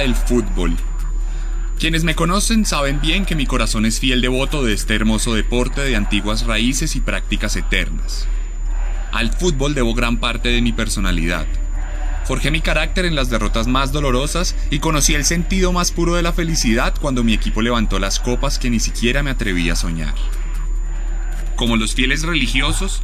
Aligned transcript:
El 0.00 0.14
fútbol. 0.14 0.74
Quienes 1.78 2.04
me 2.04 2.14
conocen 2.14 2.64
saben 2.64 3.02
bien 3.02 3.26
que 3.26 3.34
mi 3.34 3.44
corazón 3.44 3.84
es 3.84 4.00
fiel 4.00 4.22
devoto 4.22 4.64
de 4.64 4.72
este 4.72 4.94
hermoso 4.94 5.34
deporte 5.34 5.82
de 5.82 5.94
antiguas 5.94 6.46
raíces 6.46 6.96
y 6.96 7.00
prácticas 7.00 7.54
eternas. 7.56 8.26
Al 9.12 9.30
fútbol 9.30 9.74
debo 9.74 9.92
gran 9.92 10.16
parte 10.16 10.48
de 10.48 10.62
mi 10.62 10.72
personalidad. 10.72 11.46
Forjé 12.24 12.50
mi 12.50 12.62
carácter 12.62 13.04
en 13.04 13.14
las 13.14 13.28
derrotas 13.28 13.66
más 13.66 13.92
dolorosas 13.92 14.56
y 14.70 14.78
conocí 14.78 15.14
el 15.14 15.26
sentido 15.26 15.70
más 15.70 15.92
puro 15.92 16.14
de 16.14 16.22
la 16.22 16.32
felicidad 16.32 16.94
cuando 16.98 17.22
mi 17.22 17.34
equipo 17.34 17.60
levantó 17.60 17.98
las 17.98 18.20
copas 18.20 18.58
que 18.58 18.70
ni 18.70 18.80
siquiera 18.80 19.22
me 19.22 19.30
atreví 19.30 19.68
a 19.68 19.76
soñar. 19.76 20.14
Como 21.56 21.76
los 21.76 21.94
fieles 21.94 22.22
religiosos, 22.22 23.02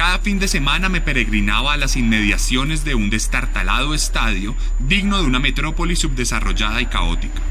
cada 0.00 0.18
fin 0.18 0.38
de 0.38 0.48
semana 0.48 0.88
me 0.88 1.02
peregrinaba 1.02 1.74
a 1.74 1.76
las 1.76 1.94
inmediaciones 1.94 2.86
de 2.86 2.94
un 2.94 3.10
destartalado 3.10 3.92
estadio 3.92 4.56
digno 4.78 5.18
de 5.18 5.26
una 5.26 5.40
metrópoli 5.40 5.94
subdesarrollada 5.94 6.80
y 6.80 6.86
caótica. 6.86 7.42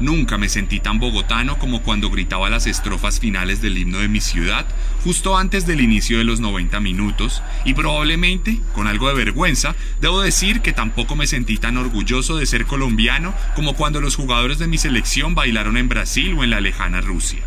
Nunca 0.00 0.36
me 0.36 0.48
sentí 0.48 0.80
tan 0.80 0.98
bogotano 0.98 1.56
como 1.56 1.80
cuando 1.84 2.10
gritaba 2.10 2.50
las 2.50 2.66
estrofas 2.66 3.20
finales 3.20 3.62
del 3.62 3.78
himno 3.78 3.98
de 3.98 4.08
mi 4.08 4.20
ciudad 4.20 4.66
justo 5.04 5.38
antes 5.38 5.64
del 5.64 5.80
inicio 5.80 6.18
de 6.18 6.24
los 6.24 6.40
90 6.40 6.80
minutos 6.80 7.40
y 7.64 7.74
probablemente, 7.74 8.58
con 8.72 8.88
algo 8.88 9.06
de 9.06 9.14
vergüenza, 9.14 9.76
debo 10.00 10.22
decir 10.22 10.60
que 10.60 10.72
tampoco 10.72 11.14
me 11.14 11.28
sentí 11.28 11.58
tan 11.58 11.76
orgulloso 11.76 12.36
de 12.36 12.46
ser 12.46 12.66
colombiano 12.66 13.32
como 13.54 13.74
cuando 13.74 14.00
los 14.00 14.16
jugadores 14.16 14.58
de 14.58 14.66
mi 14.66 14.76
selección 14.76 15.36
bailaron 15.36 15.76
en 15.76 15.88
Brasil 15.88 16.34
o 16.36 16.42
en 16.42 16.50
la 16.50 16.60
lejana 16.60 17.00
Rusia. 17.00 17.44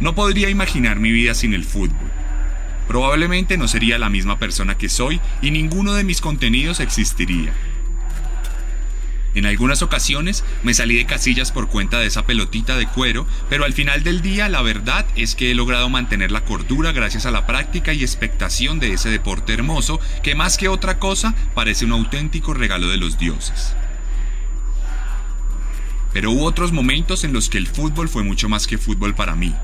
No 0.00 0.14
podría 0.14 0.48
imaginar 0.48 1.00
mi 1.00 1.10
vida 1.10 1.34
sin 1.34 1.54
el 1.54 1.64
fútbol. 1.64 2.10
Probablemente 2.86 3.58
no 3.58 3.68
sería 3.68 3.98
la 3.98 4.08
misma 4.08 4.38
persona 4.38 4.78
que 4.78 4.88
soy 4.88 5.20
y 5.42 5.50
ninguno 5.50 5.94
de 5.94 6.04
mis 6.04 6.20
contenidos 6.20 6.80
existiría. 6.80 7.52
En 9.34 9.44
algunas 9.44 9.82
ocasiones 9.82 10.42
me 10.62 10.72
salí 10.72 10.96
de 10.96 11.04
casillas 11.04 11.52
por 11.52 11.68
cuenta 11.68 12.00
de 12.00 12.06
esa 12.06 12.24
pelotita 12.26 12.76
de 12.76 12.86
cuero, 12.86 13.26
pero 13.50 13.64
al 13.64 13.72
final 13.72 14.02
del 14.02 14.22
día 14.22 14.48
la 14.48 14.62
verdad 14.62 15.06
es 15.16 15.34
que 15.34 15.50
he 15.50 15.54
logrado 15.54 15.88
mantener 15.90 16.32
la 16.32 16.44
cordura 16.44 16.92
gracias 16.92 17.26
a 17.26 17.30
la 17.30 17.46
práctica 17.46 17.92
y 17.92 18.02
expectación 18.02 18.80
de 18.80 18.94
ese 18.94 19.10
deporte 19.10 19.52
hermoso 19.52 20.00
que 20.22 20.34
más 20.34 20.56
que 20.56 20.68
otra 20.68 20.98
cosa 20.98 21.34
parece 21.54 21.84
un 21.84 21.92
auténtico 21.92 22.54
regalo 22.54 22.88
de 22.88 22.96
los 22.96 23.18
dioses. 23.18 23.74
Pero 26.12 26.32
hubo 26.32 26.44
otros 26.44 26.72
momentos 26.72 27.22
en 27.22 27.32
los 27.32 27.50
que 27.50 27.58
el 27.58 27.66
fútbol 27.66 28.08
fue 28.08 28.24
mucho 28.24 28.48
más 28.48 28.66
que 28.66 28.78
fútbol 28.78 29.14
para 29.14 29.36
mí. 29.36 29.54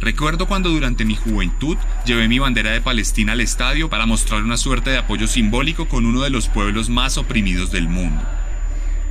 Recuerdo 0.00 0.46
cuando 0.46 0.68
durante 0.70 1.04
mi 1.04 1.16
juventud 1.16 1.76
llevé 2.04 2.28
mi 2.28 2.38
bandera 2.38 2.70
de 2.70 2.80
Palestina 2.80 3.32
al 3.32 3.40
estadio 3.40 3.88
para 3.88 4.06
mostrar 4.06 4.42
una 4.42 4.56
suerte 4.56 4.90
de 4.90 4.98
apoyo 4.98 5.26
simbólico 5.26 5.88
con 5.88 6.04
uno 6.04 6.22
de 6.22 6.30
los 6.30 6.48
pueblos 6.48 6.90
más 6.90 7.16
oprimidos 7.16 7.70
del 7.70 7.88
mundo. 7.88 8.22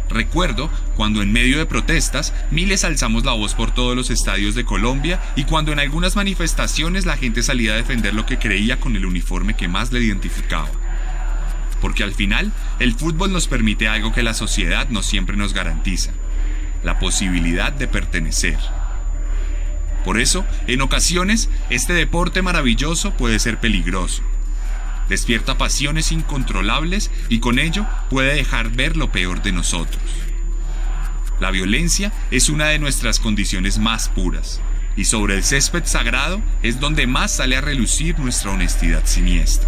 Recuerdo 0.10 0.70
cuando 0.96 1.24
en 1.24 1.32
medio 1.34 1.58
de 1.58 1.66
protestas 1.66 2.34
miles 2.52 2.84
alzamos 2.84 3.26
la 3.26 3.34
voz 3.34 3.56
por 3.56 3.74
todos 3.74 3.96
los 3.96 4.12
estadios 4.12 4.54
de 4.54 4.64
Colombia 4.64 5.20
y 5.36 5.46
cuando 5.46 5.72
en 5.72 5.80
algunas 5.80 6.16
manifestaciones 6.16 7.06
la 7.06 7.18
gente 7.18 7.42
salía 7.42 7.74
a 7.74 7.78
defender 7.78 8.14
lo 8.14 8.26
que 8.26 8.38
creía 8.38 8.80
con 8.80 8.96
el 8.96 9.06
uniforme 9.06 9.56
que 9.56 9.68
más 9.68 9.92
le 9.92 10.02
identificaba. 10.02 10.70
Porque 11.82 12.04
al 12.04 12.14
final 12.14 12.52
el 12.80 12.94
fútbol 12.94 13.34
nos 13.34 13.48
permite 13.48 13.88
algo 13.88 14.14
que 14.14 14.24
la 14.24 14.36
sociedad 14.36 14.88
no 14.90 15.02
siempre 15.02 15.36
nos 15.36 15.54
garantiza, 15.54 16.12
la 16.84 17.00
posibilidad 17.00 17.74
de 17.74 17.88
pertenecer. 17.88 18.60
Por 20.06 20.20
eso, 20.20 20.46
en 20.68 20.82
ocasiones, 20.82 21.50
este 21.72 21.94
deporte 21.94 22.44
maravilloso 22.44 23.12
puede 23.12 23.40
ser 23.40 23.60
peligroso. 23.60 24.22
Despierta 25.10 25.58
pasiones 25.58 26.12
incontrolables 26.12 27.10
y 27.28 27.40
con 27.40 27.58
ello 27.58 27.88
puede 28.10 28.36
dejar 28.36 28.70
ver 28.70 28.98
lo 28.98 29.12
peor 29.12 29.42
de 29.42 29.52
nosotros. 29.52 30.02
La 31.40 31.50
violencia 31.50 32.14
es 32.30 32.50
una 32.50 32.68
de 32.68 32.80
nuestras 32.80 33.20
condiciones 33.20 33.80
más 33.80 34.08
puras, 34.08 34.62
y 34.96 35.06
sobre 35.06 35.36
el 35.36 35.44
césped 35.44 35.86
sagrado 35.86 36.40
es 36.64 36.80
donde 36.80 37.08
más 37.08 37.36
sale 37.36 37.58
a 37.58 37.62
relucir 37.62 38.18
nuestra 38.20 38.52
honestidad 38.52 39.06
siniestra. 39.06 39.68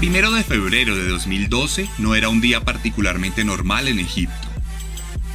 Primero 0.00 0.30
de 0.30 0.42
febrero 0.42 0.96
de 0.96 1.06
2012 1.06 1.86
no 1.98 2.14
era 2.14 2.30
un 2.30 2.40
día 2.40 2.62
particularmente 2.62 3.44
normal 3.44 3.86
en 3.86 3.98
Egipto. 3.98 4.48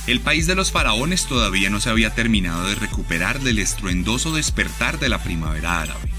El 0.07 0.21
país 0.21 0.47
de 0.47 0.55
los 0.55 0.71
faraones 0.71 1.27
todavía 1.27 1.69
no 1.69 1.79
se 1.79 1.91
había 1.91 2.15
terminado 2.15 2.65
de 2.65 2.73
recuperar 2.73 3.41
del 3.41 3.59
estruendoso 3.59 4.33
despertar 4.33 4.97
de 4.97 5.07
la 5.07 5.21
primavera 5.21 5.83
árabe. 5.83 6.09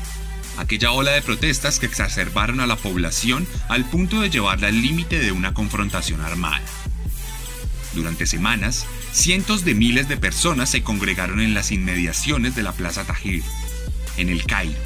Aquella 0.58 0.92
ola 0.92 1.10
de 1.10 1.22
protestas 1.22 1.80
que 1.80 1.86
exacerbaron 1.86 2.60
a 2.60 2.68
la 2.68 2.76
población 2.76 3.48
al 3.68 3.84
punto 3.84 4.20
de 4.20 4.30
llevarla 4.30 4.68
al 4.68 4.80
límite 4.80 5.18
de 5.18 5.32
una 5.32 5.52
confrontación 5.52 6.20
armada. 6.20 6.62
Durante 7.94 8.26
semanas, 8.26 8.86
cientos 9.10 9.64
de 9.64 9.74
miles 9.74 10.06
de 10.08 10.18
personas 10.18 10.70
se 10.70 10.84
congregaron 10.84 11.40
en 11.40 11.52
las 11.52 11.72
inmediaciones 11.72 12.54
de 12.54 12.62
la 12.62 12.70
Plaza 12.70 13.02
Tahrir, 13.02 13.42
en 14.18 14.28
el 14.28 14.46
Cairo, 14.46 14.78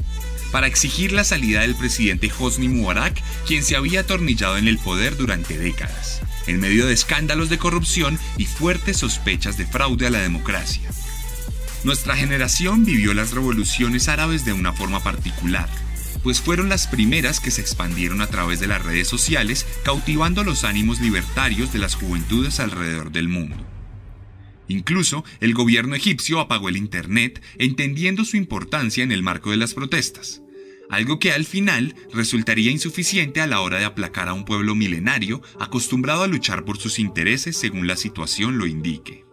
para 0.53 0.67
exigir 0.67 1.13
la 1.13 1.25
salida 1.25 1.61
del 1.61 1.75
presidente 1.75 2.31
Hosni 2.39 2.69
Mubarak, 2.69 3.23
quien 3.47 3.63
se 3.63 3.77
había 3.77 4.01
atornillado 4.01 4.57
en 4.57 4.69
el 4.69 4.79
poder 4.79 5.17
durante 5.17 5.59
décadas, 5.59 6.21
en 6.47 6.61
medio 6.61 6.87
de 6.87 6.93
escándalos 6.93 7.49
de 7.49 7.59
corrupción 7.59 8.19
y 8.37 8.47
fuertes 8.47 8.99
sospechas 8.99 9.57
de 9.57 9.67
fraude 9.67 10.07
a 10.07 10.11
la 10.11 10.21
democracia. 10.21 10.91
Nuestra 11.85 12.17
generación 12.17 12.85
vivió 12.85 13.15
las 13.15 13.31
revoluciones 13.31 14.09
árabes 14.09 14.45
de 14.45 14.53
una 14.53 14.73
forma 14.73 15.03
particular, 15.03 15.69
pues 16.23 16.41
fueron 16.41 16.69
las 16.69 16.87
primeras 16.87 17.41
que 17.41 17.51
se 17.51 17.63
expandieron 17.63 18.21
a 18.21 18.27
través 18.27 18.61
de 18.61 18.67
las 18.67 18.83
redes 18.83 19.09
sociales, 19.09 19.65
cautivando 19.85 20.45
los 20.45 20.65
ánimos 20.65 21.01
libertarios 21.01 21.73
de 21.73 21.79
las 21.79 21.95
juventudes 21.95 22.61
alrededor 22.61 23.11
del 23.13 23.29
mundo. 23.29 23.70
Incluso 24.71 25.25
el 25.41 25.53
gobierno 25.53 25.97
egipcio 25.97 26.39
apagó 26.39 26.69
el 26.69 26.77
Internet 26.77 27.43
entendiendo 27.59 28.25
su 28.25 28.37
importancia 28.37 29.03
en 29.03 29.11
el 29.11 29.21
marco 29.21 29.51
de 29.51 29.57
las 29.57 29.75
protestas, 29.75 30.43
algo 30.89 31.19
que 31.19 31.33
al 31.33 31.45
final 31.45 31.97
resultaría 32.13 32.71
insuficiente 32.71 33.41
a 33.41 33.49
la 33.49 33.63
hora 33.63 33.81
de 33.81 33.85
aplacar 33.85 34.29
a 34.29 34.33
un 34.33 34.45
pueblo 34.45 34.77
milenario 34.77 35.43
acostumbrado 35.59 36.23
a 36.23 36.29
luchar 36.29 36.65
por 36.65 36.79
sus 36.79 37.01
intereses 37.01 37.57
según 37.57 37.89
la 37.89 37.97
situación 37.97 38.59
lo 38.59 38.67
indique. 38.67 39.30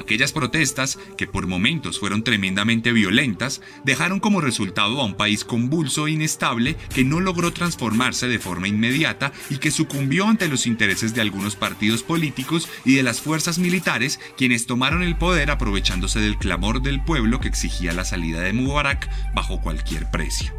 Aquellas 0.00 0.32
protestas, 0.32 0.98
que 1.18 1.26
por 1.26 1.46
momentos 1.46 2.00
fueron 2.00 2.24
tremendamente 2.24 2.90
violentas, 2.92 3.60
dejaron 3.84 4.18
como 4.18 4.40
resultado 4.40 4.98
a 4.98 5.04
un 5.04 5.14
país 5.14 5.44
convulso 5.44 6.06
e 6.06 6.12
inestable 6.12 6.76
que 6.94 7.04
no 7.04 7.20
logró 7.20 7.52
transformarse 7.52 8.26
de 8.26 8.38
forma 8.38 8.66
inmediata 8.66 9.30
y 9.50 9.58
que 9.58 9.70
sucumbió 9.70 10.26
ante 10.26 10.48
los 10.48 10.66
intereses 10.66 11.14
de 11.14 11.20
algunos 11.20 11.54
partidos 11.54 12.02
políticos 12.02 12.66
y 12.86 12.94
de 12.94 13.02
las 13.02 13.20
fuerzas 13.20 13.58
militares, 13.58 14.18
quienes 14.38 14.66
tomaron 14.66 15.02
el 15.02 15.18
poder 15.18 15.50
aprovechándose 15.50 16.18
del 16.18 16.38
clamor 16.38 16.80
del 16.80 17.04
pueblo 17.04 17.38
que 17.38 17.48
exigía 17.48 17.92
la 17.92 18.06
salida 18.06 18.40
de 18.40 18.54
Mubarak 18.54 19.06
bajo 19.34 19.60
cualquier 19.60 20.10
precio. 20.10 20.54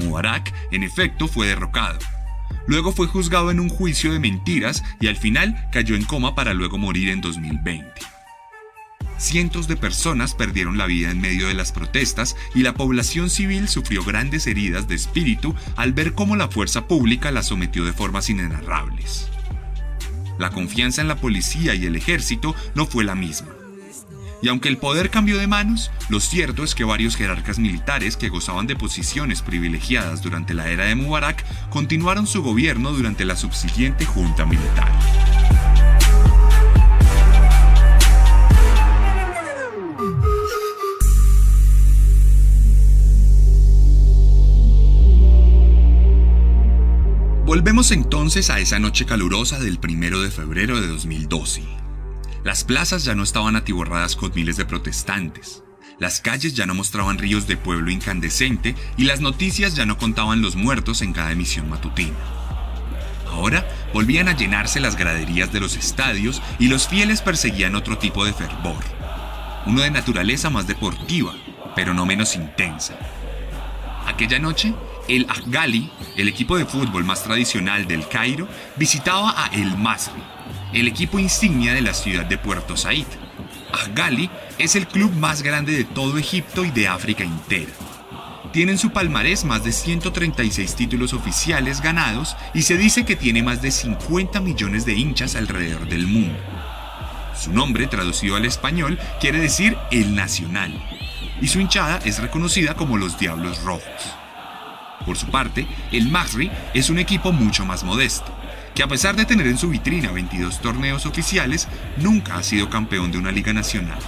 Mubarak, 0.00 0.52
en 0.72 0.82
efecto, 0.82 1.28
fue 1.28 1.46
derrocado 1.46 1.98
Luego 2.66 2.92
fue 2.92 3.06
juzgado 3.06 3.50
en 3.50 3.60
un 3.60 3.68
juicio 3.68 4.12
de 4.12 4.20
mentiras 4.20 4.82
y 5.00 5.08
al 5.08 5.16
final 5.16 5.68
cayó 5.72 5.94
en 5.94 6.04
coma 6.04 6.34
para 6.34 6.54
luego 6.54 6.78
morir 6.78 7.08
en 7.08 7.20
2020. 7.20 7.88
Cientos 9.18 9.68
de 9.68 9.76
personas 9.76 10.34
perdieron 10.34 10.78
la 10.78 10.86
vida 10.86 11.10
en 11.10 11.20
medio 11.20 11.48
de 11.48 11.54
las 11.54 11.72
protestas 11.72 12.36
y 12.54 12.62
la 12.62 12.72
población 12.72 13.28
civil 13.28 13.68
sufrió 13.68 14.02
grandes 14.02 14.46
heridas 14.46 14.88
de 14.88 14.94
espíritu 14.94 15.54
al 15.76 15.92
ver 15.92 16.14
cómo 16.14 16.36
la 16.36 16.48
fuerza 16.48 16.88
pública 16.88 17.30
la 17.30 17.42
sometió 17.42 17.84
de 17.84 17.92
formas 17.92 18.30
inenarrables. 18.30 19.28
La 20.38 20.48
confianza 20.48 21.02
en 21.02 21.08
la 21.08 21.16
policía 21.16 21.74
y 21.74 21.84
el 21.84 21.96
ejército 21.96 22.54
no 22.74 22.86
fue 22.86 23.04
la 23.04 23.14
misma. 23.14 23.59
Y 24.42 24.48
aunque 24.48 24.68
el 24.68 24.78
poder 24.78 25.10
cambió 25.10 25.38
de 25.38 25.46
manos, 25.46 25.90
lo 26.08 26.18
cierto 26.20 26.64
es 26.64 26.74
que 26.74 26.84
varios 26.84 27.16
jerarcas 27.16 27.58
militares 27.58 28.16
que 28.16 28.30
gozaban 28.30 28.66
de 28.66 28.76
posiciones 28.76 29.42
privilegiadas 29.42 30.22
durante 30.22 30.54
la 30.54 30.68
era 30.68 30.84
de 30.86 30.94
Mubarak 30.94 31.44
continuaron 31.68 32.26
su 32.26 32.42
gobierno 32.42 32.92
durante 32.92 33.24
la 33.24 33.36
subsiguiente 33.36 34.06
junta 34.06 34.46
militar. 34.46 34.90
Volvemos 47.44 47.90
entonces 47.90 48.48
a 48.48 48.60
esa 48.60 48.78
noche 48.78 49.04
calurosa 49.06 49.58
del 49.58 49.80
1 49.82 50.20
de 50.20 50.30
febrero 50.30 50.80
de 50.80 50.86
2012. 50.86 51.79
Las 52.42 52.64
plazas 52.64 53.04
ya 53.04 53.14
no 53.14 53.22
estaban 53.22 53.54
atiborradas 53.54 54.16
con 54.16 54.32
miles 54.34 54.56
de 54.56 54.64
protestantes. 54.64 55.62
Las 55.98 56.22
calles 56.22 56.54
ya 56.54 56.64
no 56.64 56.74
mostraban 56.74 57.18
ríos 57.18 57.46
de 57.46 57.58
pueblo 57.58 57.90
incandescente 57.90 58.74
y 58.96 59.04
las 59.04 59.20
noticias 59.20 59.76
ya 59.76 59.84
no 59.84 59.98
contaban 59.98 60.40
los 60.40 60.56
muertos 60.56 61.02
en 61.02 61.12
cada 61.12 61.32
emisión 61.32 61.68
matutina. 61.68 62.16
Ahora 63.30 63.68
volvían 63.92 64.28
a 64.28 64.36
llenarse 64.36 64.80
las 64.80 64.96
graderías 64.96 65.52
de 65.52 65.60
los 65.60 65.76
estadios 65.76 66.40
y 66.58 66.68
los 66.68 66.88
fieles 66.88 67.20
perseguían 67.20 67.74
otro 67.74 67.98
tipo 67.98 68.24
de 68.24 68.32
fervor, 68.32 68.82
uno 69.66 69.82
de 69.82 69.90
naturaleza 69.90 70.48
más 70.48 70.66
deportiva, 70.66 71.34
pero 71.76 71.92
no 71.92 72.06
menos 72.06 72.34
intensa. 72.34 72.98
Aquella 74.06 74.38
noche, 74.38 74.74
el 75.08 75.26
Ahgali, 75.28 75.90
el 76.16 76.28
equipo 76.28 76.56
de 76.56 76.64
fútbol 76.64 77.04
más 77.04 77.22
tradicional 77.22 77.86
del 77.86 78.08
Cairo, 78.08 78.48
visitaba 78.76 79.44
a 79.44 79.48
El 79.48 79.76
Masri, 79.76 80.22
el 80.72 80.86
equipo 80.86 81.18
insignia 81.18 81.74
de 81.74 81.80
la 81.80 81.94
ciudad 81.94 82.26
de 82.26 82.38
Puerto 82.38 82.76
Said. 82.76 83.06
Ahgali 83.72 84.30
es 84.58 84.76
el 84.76 84.86
club 84.86 85.12
más 85.16 85.42
grande 85.42 85.72
de 85.72 85.84
todo 85.84 86.18
Egipto 86.18 86.64
y 86.64 86.70
de 86.70 86.88
África 86.88 87.24
entera. 87.24 87.72
Tiene 88.52 88.72
en 88.72 88.78
su 88.78 88.90
palmarés 88.90 89.44
más 89.44 89.64
de 89.64 89.72
136 89.72 90.74
títulos 90.74 91.12
oficiales 91.12 91.80
ganados 91.80 92.36
y 92.52 92.62
se 92.62 92.76
dice 92.76 93.04
que 93.04 93.16
tiene 93.16 93.42
más 93.42 93.62
de 93.62 93.70
50 93.70 94.40
millones 94.40 94.84
de 94.84 94.94
hinchas 94.94 95.36
alrededor 95.36 95.88
del 95.88 96.06
mundo. 96.06 96.38
Su 97.36 97.52
nombre, 97.52 97.86
traducido 97.86 98.36
al 98.36 98.44
español, 98.44 98.98
quiere 99.20 99.38
decir 99.38 99.76
el 99.90 100.14
nacional, 100.14 100.72
y 101.40 101.48
su 101.48 101.60
hinchada 101.60 102.00
es 102.04 102.18
reconocida 102.18 102.74
como 102.74 102.96
los 102.96 103.18
Diablos 103.18 103.62
Rojos. 103.62 104.14
Por 105.06 105.16
su 105.16 105.26
parte, 105.28 105.66
el 105.92 106.08
Masri 106.08 106.50
es 106.74 106.90
un 106.90 106.98
equipo 106.98 107.32
mucho 107.32 107.64
más 107.64 107.82
modesto 107.82 108.39
que 108.80 108.84
a 108.84 108.88
pesar 108.88 109.14
de 109.14 109.26
tener 109.26 109.46
en 109.46 109.58
su 109.58 109.68
vitrina 109.68 110.10
22 110.10 110.62
torneos 110.62 111.04
oficiales, 111.04 111.68
nunca 111.98 112.38
ha 112.38 112.42
sido 112.42 112.70
campeón 112.70 113.12
de 113.12 113.18
una 113.18 113.30
liga 113.30 113.52
nacional. 113.52 113.98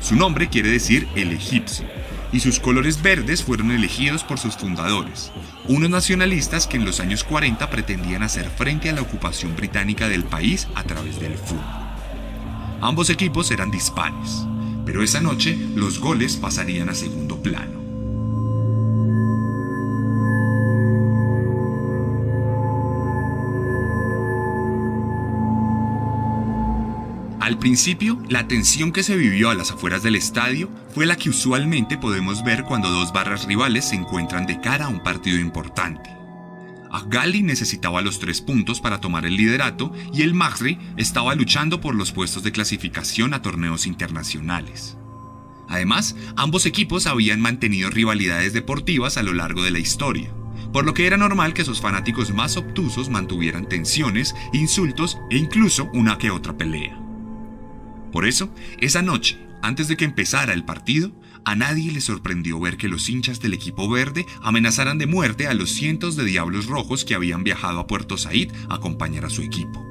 Su 0.00 0.16
nombre 0.16 0.48
quiere 0.48 0.70
decir 0.70 1.06
el 1.14 1.30
egipcio, 1.32 1.84
y 2.32 2.40
sus 2.40 2.58
colores 2.58 3.02
verdes 3.02 3.44
fueron 3.44 3.70
elegidos 3.70 4.24
por 4.24 4.38
sus 4.38 4.56
fundadores, 4.56 5.30
unos 5.68 5.90
nacionalistas 5.90 6.66
que 6.66 6.78
en 6.78 6.86
los 6.86 7.00
años 7.00 7.22
40 7.22 7.68
pretendían 7.68 8.22
hacer 8.22 8.48
frente 8.48 8.88
a 8.88 8.94
la 8.94 9.02
ocupación 9.02 9.54
británica 9.54 10.08
del 10.08 10.24
país 10.24 10.68
a 10.74 10.82
través 10.82 11.20
del 11.20 11.34
fútbol. 11.34 11.60
Ambos 12.80 13.10
equipos 13.10 13.50
eran 13.50 13.70
dispares, 13.70 14.46
pero 14.86 15.02
esa 15.02 15.20
noche 15.20 15.54
los 15.74 16.00
goles 16.00 16.38
pasarían 16.38 16.88
a 16.88 16.94
segundo 16.94 17.42
plano. 17.42 17.75
Al 27.56 27.60
principio, 27.60 28.22
la 28.28 28.46
tensión 28.46 28.92
que 28.92 29.02
se 29.02 29.16
vivió 29.16 29.48
a 29.48 29.54
las 29.54 29.70
afueras 29.70 30.02
del 30.02 30.14
estadio 30.14 30.68
fue 30.94 31.06
la 31.06 31.16
que 31.16 31.30
usualmente 31.30 31.96
podemos 31.96 32.44
ver 32.44 32.64
cuando 32.64 32.90
dos 32.90 33.14
barras 33.14 33.46
rivales 33.46 33.86
se 33.86 33.94
encuentran 33.94 34.46
de 34.46 34.60
cara 34.60 34.84
a 34.84 34.88
un 34.88 35.02
partido 35.02 35.38
importante. 35.38 36.10
Agali 36.92 37.42
necesitaba 37.42 38.02
los 38.02 38.18
tres 38.18 38.42
puntos 38.42 38.82
para 38.82 39.00
tomar 39.00 39.24
el 39.24 39.36
liderato 39.36 39.90
y 40.12 40.20
el 40.20 40.34
Magri 40.34 40.78
estaba 40.98 41.34
luchando 41.34 41.80
por 41.80 41.94
los 41.94 42.12
puestos 42.12 42.42
de 42.42 42.52
clasificación 42.52 43.32
a 43.32 43.40
torneos 43.40 43.86
internacionales. 43.86 44.98
Además, 45.66 46.14
ambos 46.36 46.66
equipos 46.66 47.06
habían 47.06 47.40
mantenido 47.40 47.88
rivalidades 47.88 48.52
deportivas 48.52 49.16
a 49.16 49.22
lo 49.22 49.32
largo 49.32 49.62
de 49.62 49.70
la 49.70 49.78
historia, 49.78 50.30
por 50.74 50.84
lo 50.84 50.92
que 50.92 51.06
era 51.06 51.16
normal 51.16 51.54
que 51.54 51.64
sus 51.64 51.80
fanáticos 51.80 52.34
más 52.34 52.58
obtusos 52.58 53.08
mantuvieran 53.08 53.66
tensiones, 53.66 54.34
insultos 54.52 55.16
e 55.30 55.38
incluso 55.38 55.88
una 55.94 56.18
que 56.18 56.30
otra 56.30 56.54
pelea. 56.54 57.05
Por 58.12 58.26
eso, 58.26 58.50
esa 58.80 59.02
noche, 59.02 59.38
antes 59.62 59.88
de 59.88 59.96
que 59.96 60.04
empezara 60.04 60.52
el 60.52 60.64
partido, 60.64 61.12
a 61.44 61.54
nadie 61.54 61.92
le 61.92 62.00
sorprendió 62.00 62.58
ver 62.58 62.76
que 62.76 62.88
los 62.88 63.08
hinchas 63.08 63.40
del 63.40 63.54
equipo 63.54 63.88
verde 63.88 64.26
amenazaran 64.42 64.98
de 64.98 65.06
muerte 65.06 65.46
a 65.46 65.54
los 65.54 65.70
cientos 65.70 66.16
de 66.16 66.24
diablos 66.24 66.66
rojos 66.66 67.04
que 67.04 67.14
habían 67.14 67.44
viajado 67.44 67.78
a 67.78 67.86
Puerto 67.86 68.16
Said 68.16 68.50
a 68.68 68.74
acompañar 68.76 69.24
a 69.24 69.30
su 69.30 69.42
equipo. 69.42 69.86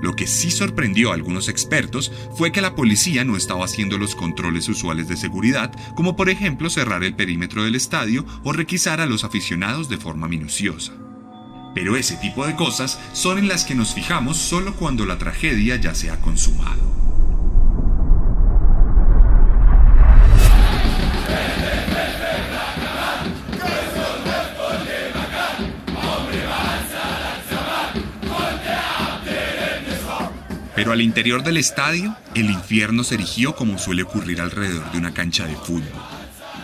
Lo 0.00 0.14
que 0.14 0.26
sí 0.26 0.50
sorprendió 0.50 1.10
a 1.10 1.14
algunos 1.14 1.48
expertos 1.48 2.12
fue 2.36 2.52
que 2.52 2.60
la 2.60 2.74
policía 2.74 3.24
no 3.24 3.36
estaba 3.36 3.64
haciendo 3.64 3.98
los 3.98 4.14
controles 4.14 4.68
usuales 4.68 5.08
de 5.08 5.16
seguridad, 5.16 5.72
como 5.94 6.16
por 6.16 6.30
ejemplo 6.30 6.70
cerrar 6.70 7.02
el 7.02 7.16
perímetro 7.16 7.64
del 7.64 7.74
estadio 7.74 8.24
o 8.44 8.52
requisar 8.52 9.00
a 9.00 9.06
los 9.06 9.24
aficionados 9.24 9.88
de 9.88 9.98
forma 9.98 10.28
minuciosa. 10.28 10.92
Pero 11.74 11.96
ese 11.96 12.16
tipo 12.16 12.46
de 12.46 12.54
cosas 12.54 13.00
son 13.12 13.38
en 13.38 13.48
las 13.48 13.64
que 13.64 13.74
nos 13.74 13.92
fijamos 13.94 14.36
solo 14.36 14.74
cuando 14.74 15.04
la 15.04 15.18
tragedia 15.18 15.76
ya 15.76 15.94
se 15.94 16.10
ha 16.10 16.20
consumado. 16.20 17.07
Pero 30.78 30.92
al 30.92 31.00
interior 31.00 31.42
del 31.42 31.56
estadio, 31.56 32.14
el 32.36 32.50
infierno 32.50 33.02
se 33.02 33.16
erigió 33.16 33.56
como 33.56 33.78
suele 33.78 34.04
ocurrir 34.04 34.40
alrededor 34.40 34.92
de 34.92 34.98
una 34.98 35.12
cancha 35.12 35.44
de 35.44 35.56
fútbol. 35.56 35.82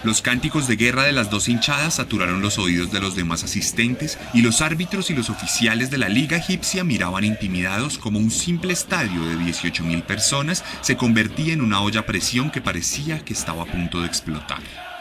Los 0.05 0.23
cánticos 0.23 0.69
de 0.69 0.77
guerra 0.77 1.03
de 1.03 1.11
las 1.11 1.31
dos 1.31 1.49
hinchadas 1.49 1.95
saturaron 1.95 2.41
los 2.41 2.57
oídos 2.61 2.93
de 2.93 3.01
los 3.01 3.17
demás 3.17 3.43
asistentes 3.43 4.17
y 4.33 4.43
los 4.43 4.61
árbitros 4.61 5.11
y 5.11 5.15
los 5.15 5.31
oficiales 5.31 5.91
de 5.91 5.99
la 5.99 6.09
liga 6.09 6.37
egipcia 6.37 6.85
miraban 6.85 7.25
intimidados 7.25 7.99
como 7.99 8.21
un 8.21 8.31
simple 8.31 8.73
estadio 8.73 9.27
de 9.27 9.35
18.000 9.35 10.05
personas 10.05 10.63
se 10.81 10.97
convertía 10.97 11.53
en 11.53 11.61
una 11.61 11.81
olla 11.81 11.99
a 11.99 12.07
presión 12.07 12.53
que 12.53 12.61
parecía 12.61 13.19
que 13.25 13.33
estaba 13.33 13.65
a 13.65 13.67
punto 13.67 14.01
de 14.01 14.07
explotar. 14.07 14.94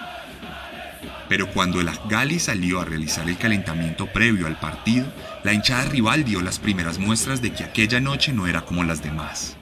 Pero 1.30 1.50
cuando 1.50 1.80
el 1.82 1.88
Ahgali 1.88 2.40
salió 2.40 2.82
a 2.82 2.86
realizar 2.86 3.30
el 3.30 3.38
calentamiento 3.38 4.08
previo 4.08 4.48
al 4.48 4.60
partido, 4.60 5.06
la 5.44 5.54
hinchada 5.54 5.86
rival 5.86 6.24
dio 6.24 6.42
las 6.42 6.60
primeras 6.60 7.00
muestras 7.00 7.42
de 7.42 7.54
que 7.54 7.64
aquella 7.64 8.00
noche 8.00 8.34
no 8.34 8.48
era 8.48 8.62
como 8.62 8.84
las 8.84 9.02
demás. 9.02 9.58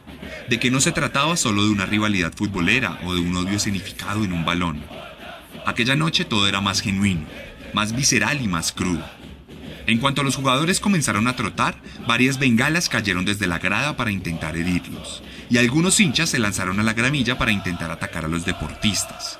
De 0.50 0.60
que 0.60 0.72
no 0.72 0.82
se 0.82 0.91
trataba 0.91 1.38
solo 1.38 1.63
de 1.63 1.72
una 1.72 1.86
rivalidad 1.86 2.34
futbolera 2.36 3.00
o 3.06 3.13
de 3.13 3.22
un 3.22 3.36
odio 3.38 3.58
escenificado 3.58 4.24
en 4.24 4.34
un 4.34 4.44
balón. 4.44 4.84
Aquella 5.65 5.96
noche 5.96 6.25
todo 6.25 6.48
era 6.48 6.62
más 6.62 6.82
genuino, 6.82 7.25
más 7.74 7.96
visceral 7.96 8.41
y 8.41 8.48
más 8.48 8.72
crudo. 8.72 9.06
En 9.88 9.98
cuanto 9.98 10.24
los 10.24 10.36
jugadores 10.36 10.80
comenzaron 10.80 11.27
a 11.27 11.36
trotar, 11.36 11.75
varias 12.08 12.39
bengalas 12.39 12.89
cayeron 12.89 13.25
desde 13.25 13.48
la 13.48 13.60
grada 13.60 13.98
para 13.98 14.12
intentar 14.12 14.56
herirlos, 14.56 15.24
y 15.50 15.58
algunos 15.58 16.00
hinchas 16.00 16.30
se 16.30 16.39
lanzaron 16.39 16.80
a 16.80 16.84
la 16.84 16.94
gramilla 16.94 17.38
para 17.38 17.51
intentar 17.51 17.91
atacar 17.91 18.25
a 18.25 18.27
los 18.27 18.46
deportistas. 18.46 19.39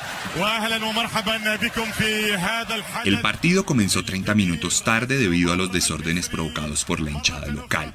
El 3.05 3.19
partido 3.21 3.65
comenzó 3.65 4.03
30 4.03 4.33
minutos 4.33 4.83
tarde 4.83 5.17
debido 5.17 5.51
a 5.51 5.55
los 5.55 5.71
desórdenes 5.71 6.29
provocados 6.29 6.85
por 6.85 6.99
la 6.99 7.11
hinchada 7.11 7.47
local. 7.47 7.93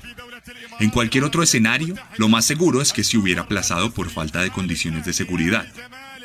En 0.78 0.90
cualquier 0.90 1.24
otro 1.24 1.42
escenario, 1.42 1.94
lo 2.16 2.28
más 2.28 2.44
seguro 2.44 2.82
es 2.82 2.92
que 2.92 3.04
se 3.04 3.16
hubiera 3.16 3.42
aplazado 3.42 3.90
por 3.92 4.10
falta 4.10 4.40
de 4.40 4.50
condiciones 4.50 5.04
de 5.04 5.12
seguridad, 5.12 5.66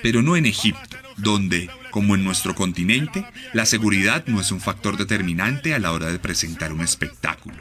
pero 0.04 0.22
no 0.22 0.36
en 0.36 0.46
Egipto, 0.46 0.98
donde, 1.18 1.70
como 1.92 2.16
en 2.16 2.24
nuestro 2.24 2.56
continente, 2.56 3.26
la 3.54 3.66
seguridad 3.66 4.24
no 4.28 4.42
es 4.42 4.52
un 4.52 4.60
factor 4.60 4.98
determinante 4.98 5.74
a 5.74 5.80
la 5.80 5.92
hora 5.92 6.08
de 6.08 6.20
presentar 6.20 6.74
un 6.74 6.82
espectáculo. 6.82 7.56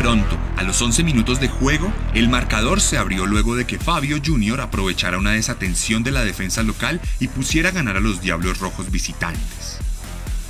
Pronto, 0.00 0.38
a 0.56 0.62
los 0.62 0.80
11 0.80 1.04
minutos 1.04 1.40
de 1.40 1.48
juego, 1.48 1.92
el 2.14 2.30
marcador 2.30 2.80
se 2.80 2.96
abrió 2.96 3.26
luego 3.26 3.54
de 3.54 3.66
que 3.66 3.78
Fabio 3.78 4.16
Jr. 4.24 4.62
aprovechara 4.62 5.18
una 5.18 5.32
desatención 5.32 6.02
de 6.02 6.10
la 6.10 6.24
defensa 6.24 6.62
local 6.62 7.02
y 7.18 7.28
pusiera 7.28 7.68
a 7.68 7.72
ganar 7.72 7.98
a 7.98 8.00
los 8.00 8.22
Diablos 8.22 8.60
Rojos 8.60 8.90
visitantes. 8.90 9.76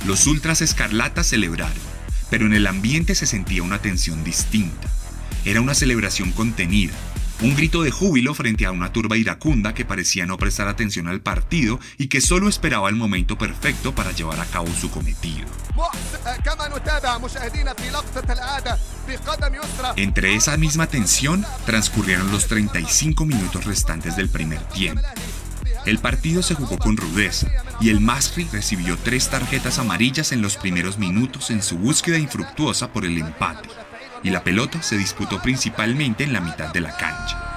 Los 0.07 0.25
Ultras 0.25 0.61
Escarlatas 0.61 1.27
celebraron, 1.27 1.75
pero 2.29 2.45
en 2.45 2.53
el 2.53 2.65
ambiente 2.65 3.13
se 3.13 3.25
sentía 3.25 3.61
una 3.61 3.79
tensión 3.79 4.23
distinta. 4.23 4.87
Era 5.43 5.59
una 5.59 5.73
celebración 5.73 6.31
contenida, 6.31 6.93
un 7.41 7.55
grito 7.55 7.81
de 7.81 7.91
júbilo 7.91 8.33
frente 8.33 8.65
a 8.65 8.71
una 8.71 8.93
turba 8.93 9.17
iracunda 9.17 9.73
que 9.73 9.85
parecía 9.85 10.25
no 10.25 10.37
prestar 10.37 10.67
atención 10.67 11.07
al 11.07 11.21
partido 11.21 11.79
y 11.97 12.07
que 12.07 12.21
solo 12.21 12.47
esperaba 12.47 12.89
el 12.89 12.95
momento 12.95 13.37
perfecto 13.37 13.95
para 13.95 14.11
llevar 14.11 14.39
a 14.39 14.45
cabo 14.45 14.67
su 14.67 14.91
cometido. 14.91 15.47
Entre 19.95 20.35
esa 20.35 20.57
misma 20.57 20.87
tensión 20.87 21.45
transcurrieron 21.65 22.31
los 22.31 22.47
35 22.47 23.25
minutos 23.25 23.65
restantes 23.65 24.15
del 24.15 24.29
primer 24.29 24.59
tiempo. 24.69 25.01
El 25.85 25.97
partido 25.97 26.43
se 26.43 26.53
jugó 26.53 26.77
con 26.77 26.95
rudeza 26.95 27.47
y 27.79 27.89
el 27.89 28.01
Masri 28.01 28.47
recibió 28.51 28.97
tres 28.97 29.29
tarjetas 29.29 29.79
amarillas 29.79 30.31
en 30.31 30.43
los 30.43 30.57
primeros 30.57 30.99
minutos 30.99 31.49
en 31.49 31.63
su 31.63 31.77
búsqueda 31.79 32.19
infructuosa 32.19 32.93
por 32.93 33.03
el 33.03 33.17
empate, 33.17 33.67
y 34.23 34.29
la 34.29 34.43
pelota 34.43 34.81
se 34.81 34.97
disputó 34.97 35.41
principalmente 35.41 36.23
en 36.23 36.33
la 36.33 36.41
mitad 36.41 36.71
de 36.73 36.81
la 36.81 36.95
cancha. 36.95 37.51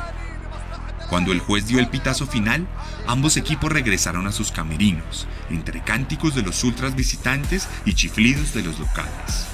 Cuando 1.09 1.33
el 1.33 1.41
juez 1.41 1.67
dio 1.67 1.79
el 1.79 1.89
pitazo 1.89 2.27
final, 2.27 2.67
ambos 3.07 3.37
equipos 3.37 3.71
regresaron 3.71 4.27
a 4.27 4.33
sus 4.33 4.51
camerinos, 4.51 5.27
entre 5.51 5.83
cánticos 5.83 6.35
de 6.35 6.43
los 6.43 6.65
ultras 6.65 6.97
visitantes 6.97 7.69
y 7.85 7.95
chiflidos 7.95 8.55
de 8.55 8.63
los 8.63 8.79
locales. 8.79 9.47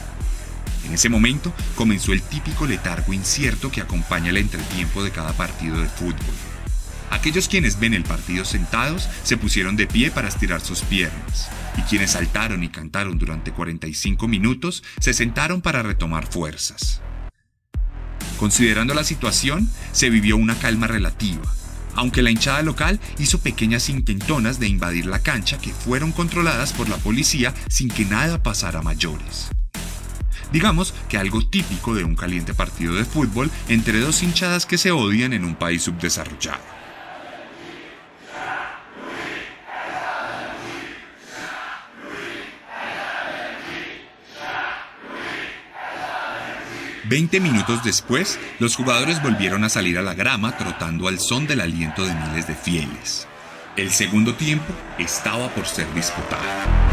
En 0.86 0.94
ese 0.94 1.08
momento 1.08 1.52
comenzó 1.74 2.12
el 2.12 2.22
típico 2.22 2.66
letargo 2.66 3.12
incierto 3.12 3.70
que 3.70 3.80
acompaña 3.80 4.30
el 4.30 4.38
entretiempo 4.38 5.04
de 5.04 5.10
cada 5.10 5.32
partido 5.32 5.78
de 5.78 5.88
fútbol. 5.88 6.34
Aquellos 7.10 7.48
quienes 7.48 7.78
ven 7.78 7.94
el 7.94 8.04
partido 8.04 8.44
sentados 8.44 9.08
se 9.24 9.36
pusieron 9.36 9.76
de 9.76 9.86
pie 9.86 10.10
para 10.10 10.28
estirar 10.28 10.60
sus 10.60 10.82
piernas, 10.82 11.50
y 11.80 11.82
quienes 11.82 12.12
saltaron 12.12 12.62
y 12.62 12.68
cantaron 12.68 13.18
durante 13.18 13.52
45 13.52 14.28
minutos 14.28 14.82
se 15.00 15.14
sentaron 15.14 15.62
para 15.62 15.82
retomar 15.82 16.26
fuerzas. 16.30 17.00
Considerando 18.38 18.94
la 18.94 19.04
situación, 19.04 19.68
se 19.92 20.10
vivió 20.10 20.36
una 20.36 20.54
calma 20.54 20.86
relativa, 20.86 21.42
aunque 21.94 22.22
la 22.22 22.30
hinchada 22.30 22.62
local 22.62 23.00
hizo 23.18 23.40
pequeñas 23.40 23.88
intentonas 23.88 24.60
de 24.60 24.68
invadir 24.68 25.06
la 25.06 25.20
cancha 25.20 25.58
que 25.58 25.72
fueron 25.72 26.12
controladas 26.12 26.72
por 26.72 26.88
la 26.88 26.96
policía 26.96 27.54
sin 27.68 27.88
que 27.88 28.04
nada 28.04 28.42
pasara 28.42 28.82
mayores. 28.82 29.48
Digamos 30.52 30.94
que 31.08 31.16
algo 31.16 31.46
típico 31.46 31.94
de 31.94 32.04
un 32.04 32.16
caliente 32.16 32.54
partido 32.54 32.94
de 32.94 33.04
fútbol 33.04 33.50
entre 33.68 34.00
dos 34.00 34.22
hinchadas 34.22 34.66
que 34.66 34.78
se 34.78 34.90
odian 34.90 35.32
en 35.32 35.44
un 35.44 35.54
país 35.54 35.82
subdesarrollado. 35.82 36.79
20 47.10 47.40
minutos 47.40 47.82
después, 47.82 48.38
los 48.60 48.76
jugadores 48.76 49.20
volvieron 49.20 49.64
a 49.64 49.68
salir 49.68 49.98
a 49.98 50.02
la 50.02 50.14
grama 50.14 50.56
trotando 50.56 51.08
al 51.08 51.18
son 51.18 51.44
del 51.48 51.60
aliento 51.60 52.06
de 52.06 52.14
miles 52.14 52.46
de 52.46 52.54
fieles. 52.54 53.26
El 53.76 53.90
segundo 53.90 54.34
tiempo 54.36 54.72
estaba 54.96 55.48
por 55.48 55.66
ser 55.66 55.92
disputado. 55.92 56.89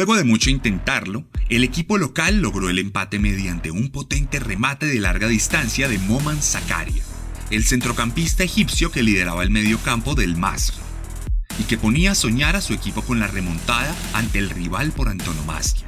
Luego 0.00 0.16
de 0.16 0.24
mucho 0.24 0.48
intentarlo, 0.48 1.26
el 1.50 1.62
equipo 1.62 1.98
local 1.98 2.40
logró 2.40 2.70
el 2.70 2.78
empate 2.78 3.18
mediante 3.18 3.70
un 3.70 3.90
potente 3.90 4.40
remate 4.40 4.86
de 4.86 4.98
larga 4.98 5.28
distancia 5.28 5.88
de 5.88 5.98
Moman 5.98 6.40
Zakaria, 6.40 7.02
el 7.50 7.64
centrocampista 7.64 8.42
egipcio 8.42 8.90
que 8.90 9.02
lideraba 9.02 9.42
el 9.42 9.50
mediocampo 9.50 10.14
del 10.14 10.38
Masr, 10.38 10.72
y 11.58 11.64
que 11.64 11.76
ponía 11.76 12.12
a 12.12 12.14
soñar 12.14 12.56
a 12.56 12.62
su 12.62 12.72
equipo 12.72 13.02
con 13.02 13.20
la 13.20 13.26
remontada 13.26 13.94
ante 14.14 14.38
el 14.38 14.48
rival 14.48 14.90
por 14.92 15.10
antonomasia. 15.10 15.86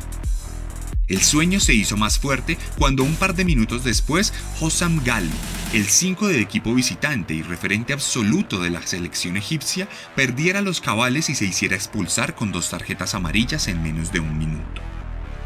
El 1.09 1.21
sueño 1.21 1.59
se 1.59 1.75
hizo 1.75 1.97
más 1.97 2.19
fuerte 2.19 2.57
cuando 2.79 3.03
un 3.03 3.17
par 3.17 3.35
de 3.35 3.45
minutos 3.45 3.83
después, 3.83 4.33
Hossam 4.61 5.03
Ghali, 5.05 5.31
el 5.73 5.87
5 5.87 6.29
del 6.29 6.41
equipo 6.41 6.73
visitante 6.75 7.35
y 7.35 7.43
referente 7.43 7.93
absoluto 7.93 8.61
de 8.61 8.71
la 8.71 8.87
selección 8.87 9.37
egipcia, 9.37 9.89
perdiera 10.15 10.61
los 10.61 10.81
cabales 10.81 11.29
y 11.29 11.35
se 11.35 11.45
hiciera 11.45 11.75
expulsar 11.75 12.37
con 12.37 12.53
dos 12.53 12.71
tarjetas 12.71 13.15
amarillas 13.15 13.67
en 13.67 13.83
menos 13.83 14.13
de 14.13 14.21
un 14.21 14.39
minuto. 14.39 14.81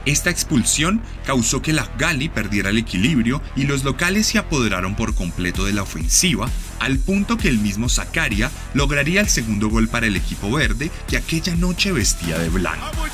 Esta 0.04 0.30
expulsión 0.30 1.02
causó 1.24 1.62
que 1.62 1.72
la 1.72 1.90
Gali 1.98 2.28
perdiera 2.28 2.70
el 2.70 2.78
equilibrio 2.78 3.42
y 3.56 3.64
los 3.64 3.82
locales 3.82 4.28
se 4.28 4.38
apoderaron 4.38 4.94
por 4.94 5.16
completo 5.16 5.64
de 5.64 5.72
la 5.72 5.82
ofensiva, 5.82 6.48
al 6.78 6.98
punto 6.98 7.36
que 7.36 7.48
el 7.48 7.58
mismo 7.58 7.88
Zakaria 7.88 8.50
lograría 8.74 9.20
el 9.20 9.28
segundo 9.28 9.68
gol 9.68 9.88
para 9.88 10.06
el 10.06 10.14
equipo 10.14 10.52
verde 10.52 10.92
que 11.08 11.16
aquella 11.16 11.56
noche 11.56 11.90
vestía 11.90 12.38
de 12.38 12.50
blanco. 12.50 13.05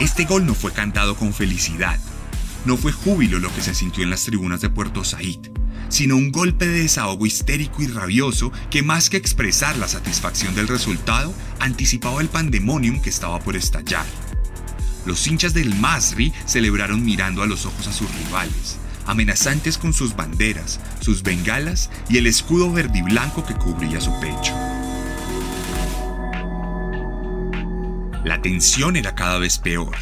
Este 0.00 0.24
gol 0.24 0.46
no 0.46 0.54
fue 0.54 0.72
cantado 0.72 1.16
con 1.16 1.32
felicidad. 1.32 1.98
No 2.64 2.76
fue 2.76 2.92
júbilo 2.92 3.38
lo 3.38 3.52
que 3.54 3.62
se 3.62 3.74
sintió 3.74 4.04
en 4.04 4.10
las 4.10 4.24
tribunas 4.24 4.60
de 4.60 4.70
Puerto 4.70 5.04
Said, 5.04 5.50
sino 5.88 6.16
un 6.16 6.32
golpe 6.32 6.66
de 6.66 6.82
desahogo 6.82 7.26
histérico 7.26 7.82
y 7.82 7.86
rabioso 7.86 8.52
que 8.70 8.82
más 8.82 9.10
que 9.10 9.16
expresar 9.16 9.76
la 9.76 9.88
satisfacción 9.88 10.54
del 10.54 10.68
resultado, 10.68 11.34
anticipaba 11.60 12.20
el 12.20 12.28
pandemonium 12.28 13.00
que 13.00 13.10
estaba 13.10 13.40
por 13.40 13.56
estallar. 13.56 14.06
Los 15.04 15.26
hinchas 15.26 15.54
del 15.54 15.74
Masri 15.74 16.32
celebraron 16.46 17.04
mirando 17.04 17.42
a 17.42 17.46
los 17.46 17.66
ojos 17.66 17.88
a 17.88 17.92
sus 17.92 18.08
rivales, 18.24 18.78
amenazantes 19.06 19.76
con 19.76 19.92
sus 19.92 20.14
banderas, 20.14 20.80
sus 21.00 21.22
bengalas 21.22 21.90
y 22.08 22.18
el 22.18 22.26
escudo 22.26 22.72
verde 22.72 23.00
y 23.00 23.02
blanco 23.02 23.44
que 23.44 23.54
cubría 23.54 24.00
su 24.00 24.12
pecho. 24.20 24.54
La 28.24 28.40
tensión 28.40 28.96
era 28.96 29.14
cada 29.14 29.38
vez 29.38 29.58
peor. 29.58 29.96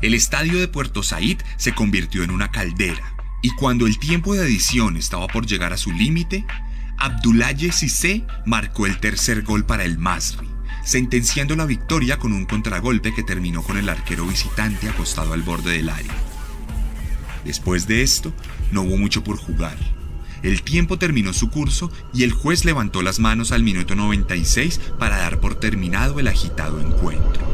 El 0.00 0.14
estadio 0.14 0.58
de 0.60 0.68
Puerto 0.68 1.02
Said 1.02 1.38
se 1.56 1.74
convirtió 1.74 2.22
en 2.22 2.30
una 2.30 2.52
caldera, 2.52 3.14
y 3.42 3.50
cuando 3.50 3.86
el 3.86 3.98
tiempo 3.98 4.34
de 4.34 4.42
adición 4.42 4.96
estaba 4.96 5.26
por 5.26 5.46
llegar 5.46 5.72
a 5.72 5.76
su 5.76 5.90
límite, 5.90 6.46
Abdoulaye 6.98 7.72
Cissé 7.72 8.24
marcó 8.46 8.86
el 8.86 8.98
tercer 8.98 9.42
gol 9.42 9.64
para 9.64 9.84
el 9.84 9.98
Masri, 9.98 10.48
sentenciando 10.84 11.56
la 11.56 11.66
victoria 11.66 12.18
con 12.18 12.32
un 12.32 12.46
contragolpe 12.46 13.12
que 13.12 13.24
terminó 13.24 13.62
con 13.62 13.76
el 13.76 13.88
arquero 13.88 14.24
visitante 14.24 14.88
acostado 14.88 15.32
al 15.32 15.42
borde 15.42 15.72
del 15.72 15.88
área. 15.88 16.14
Después 17.44 17.88
de 17.88 18.02
esto, 18.02 18.32
no 18.70 18.82
hubo 18.82 18.96
mucho 18.98 19.24
por 19.24 19.36
jugar. 19.36 19.76
El 20.42 20.62
tiempo 20.62 20.98
terminó 20.98 21.32
su 21.32 21.50
curso 21.50 21.90
y 22.12 22.22
el 22.24 22.32
juez 22.32 22.64
levantó 22.64 23.02
las 23.02 23.18
manos 23.18 23.52
al 23.52 23.62
minuto 23.62 23.94
96 23.94 24.80
para 24.98 25.18
dar 25.18 25.40
por 25.40 25.56
terminado 25.56 26.20
el 26.20 26.28
agitado 26.28 26.80
encuentro. 26.80 27.46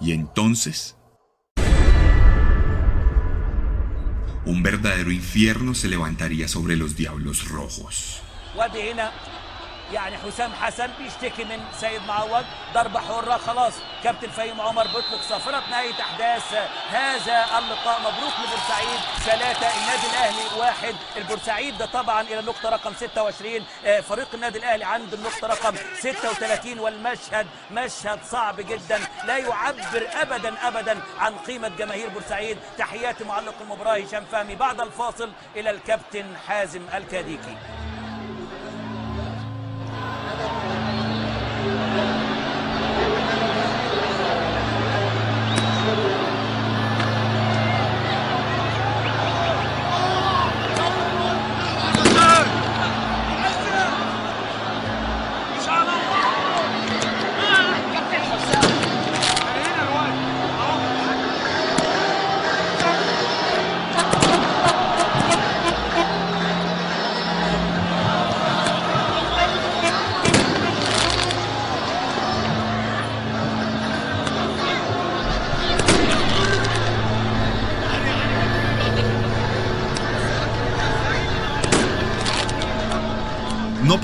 Y 0.00 0.12
entonces, 0.12 0.96
un 4.44 4.62
verdadero 4.62 5.10
infierno 5.10 5.74
se 5.74 5.88
levantaría 5.88 6.48
sobre 6.48 6.76
los 6.76 6.96
diablos 6.96 7.48
rojos. 7.48 8.22
يعني 9.92 10.16
حسام 10.18 10.52
حسن 10.54 10.90
بيشتكي 10.98 11.44
من 11.44 11.60
سيد 11.72 12.02
معوض 12.06 12.44
ضربة 12.74 13.00
حرة 13.00 13.36
خلاص. 13.36 13.72
كابتن 14.04 14.28
فهيم 14.28 14.60
عمر 14.60 14.86
بيطلق 14.86 15.20
صافرة 15.28 15.62
نهاية 15.70 16.00
أحداث 16.00 16.54
هذا 16.90 17.58
اللقاء. 17.58 18.00
مبروك 18.00 18.32
لبورسعيد. 18.44 19.00
ثلاثة 19.18 19.80
النادي 19.80 20.06
الأهلي 20.06 20.60
واحد. 20.60 20.94
البورسعيد 21.16 21.78
ده 21.78 21.86
طبعا 21.86 22.20
إلى 22.20 22.38
النقطة 22.38 22.68
رقم 22.68 22.94
26 22.94 23.64
فريق 24.02 24.28
النادي 24.34 24.58
الأهلي 24.58 24.84
عند 24.84 25.14
النقطة 25.14 25.46
رقم 25.46 25.74
36 26.00 26.78
والمشهد 26.78 27.46
مشهد 27.70 28.18
صعب 28.24 28.60
جدا. 28.60 29.00
لا 29.24 29.36
يعبر 29.36 30.08
أبدا 30.22 30.68
أبدا 30.68 31.00
عن 31.18 31.38
قيمة 31.38 31.68
جماهير 31.68 32.08
بورسعيد. 32.08 32.58
تحياتي 32.78 33.24
معلق 33.24 33.54
المباراة 33.60 33.98
هشام 33.98 34.24
فهمي 34.24 34.54
بعد 34.54 34.80
الفاصل 34.80 35.32
إلى 35.56 35.70
الكابتن 35.70 36.36
حازم 36.48 36.82
الكاديكي. 36.94 37.56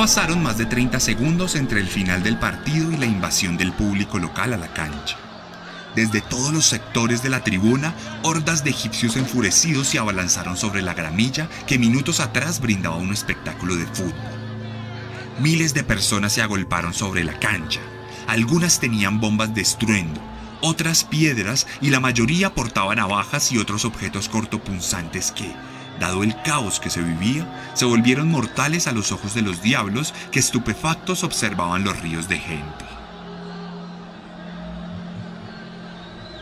Pasaron 0.04 0.42
más 0.42 0.58
de 0.58 0.66
30 0.66 1.00
segundos 1.00 1.54
entre 1.54 1.80
el 1.80 1.86
final 1.86 2.22
del 2.22 2.36
partido 2.36 2.92
y 2.92 2.98
la 2.98 3.06
invasión 3.06 3.56
del 3.56 3.72
público 3.72 4.18
local 4.18 4.52
a 4.52 4.58
la 4.58 4.68
cancha. 4.68 5.16
Desde 5.96 6.20
todos 6.20 6.52
los 6.52 6.66
sectores 6.66 7.22
de 7.22 7.30
la 7.30 7.42
tribuna, 7.42 7.94
hordas 8.22 8.64
de 8.64 8.68
egipcios 8.68 9.16
enfurecidos 9.16 9.88
se 9.88 9.98
abalanzaron 9.98 10.58
sobre 10.58 10.82
la 10.82 10.92
gramilla 10.92 11.48
que 11.66 11.78
minutos 11.78 12.20
atrás 12.20 12.60
brindaba 12.60 12.96
un 12.96 13.14
espectáculo 13.14 13.76
de 13.76 13.86
fútbol. 13.86 14.12
Miles 15.40 15.72
de 15.72 15.84
personas 15.84 16.34
se 16.34 16.42
agolparon 16.42 16.92
sobre 16.92 17.24
la 17.24 17.40
cancha. 17.40 17.80
Algunas 18.26 18.80
tenían 18.80 19.20
bombas 19.20 19.54
de 19.54 19.62
estruendo, 19.62 20.20
otras 20.60 21.04
piedras 21.04 21.66
y 21.80 21.88
la 21.88 22.00
mayoría 22.00 22.54
portaban 22.54 22.98
navajas 22.98 23.52
y 23.52 23.56
otros 23.56 23.86
objetos 23.86 24.28
cortopunzantes 24.28 25.32
que, 25.32 25.50
dado 25.98 26.22
el 26.22 26.40
caos 26.42 26.80
que 26.80 26.90
se 26.90 27.02
vivía, 27.02 27.46
se 27.74 27.84
volvieron 27.84 28.30
mortales 28.30 28.86
a 28.86 28.92
los 28.92 29.12
ojos 29.12 29.34
de 29.34 29.42
los 29.42 29.62
diablos 29.62 30.14
que 30.30 30.40
estupefactos 30.40 31.24
observaban 31.24 31.84
los 31.84 32.00
ríos 32.00 32.28
de 32.28 32.38
gente. 32.38 32.84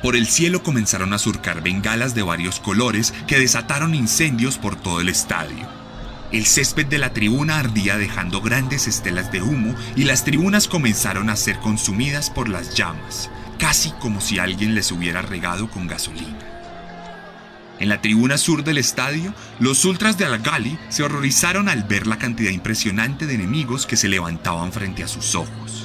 Por 0.03 0.17
el 0.17 0.27
cielo 0.27 0.65
comenzaron 0.65 1.13
a 1.13 1.19
surcar 1.19 1.63
bengalas 1.63 2.15
de 2.15 2.23
varios 2.23 2.59
colores 2.59 3.15
que 3.29 3.39
desataron 3.39 3.95
incendios 3.95 4.59
por 4.59 4.75
todo 4.75 5.01
el 5.01 5.09
estadio. 5.09 5.69
El 6.33 6.47
césped 6.47 6.87
de 6.87 6.99
la 6.99 7.13
tribuna 7.13 7.59
ardía 7.59 7.97
dejando 7.99 8.41
grandes 8.41 8.89
estelas 8.89 9.31
de 9.31 9.43
humo 9.43 9.77
y 9.95 10.05
las 10.05 10.25
tribunas 10.25 10.67
comenzaron 10.67 11.31
a 11.31 11.37
ser 11.37 11.59
consumidas 11.61 12.31
por 12.31 12.49
las 12.49 12.75
llamas, 12.75 13.31
casi 13.59 13.93
como 14.01 14.21
si 14.21 14.41
alguien 14.41 14.75
les 14.75 14.91
hubiera 14.91 15.23
regado 15.23 15.71
con 15.71 15.87
gasolina. 15.87 16.52
En 17.83 17.89
la 17.89 18.01
tribuna 18.01 18.39
sur 18.39 18.63
del 18.63 18.79
estadio, 18.79 19.35
los 19.59 19.85
ultras 19.85 20.17
de 20.17 20.25
Al-Ghali 20.25 20.79
se 20.89 21.03
horrorizaron 21.03 21.69
al 21.69 21.83
ver 21.83 22.07
la 22.07 22.17
cantidad 22.17 22.53
impresionante 22.53 23.27
de 23.27 23.35
enemigos 23.35 23.87
que 23.87 23.97
se 23.97 24.09
levantaban 24.09 24.71
frente 24.71 25.03
a 25.03 25.09
sus 25.09 25.35
ojos. 25.35 25.82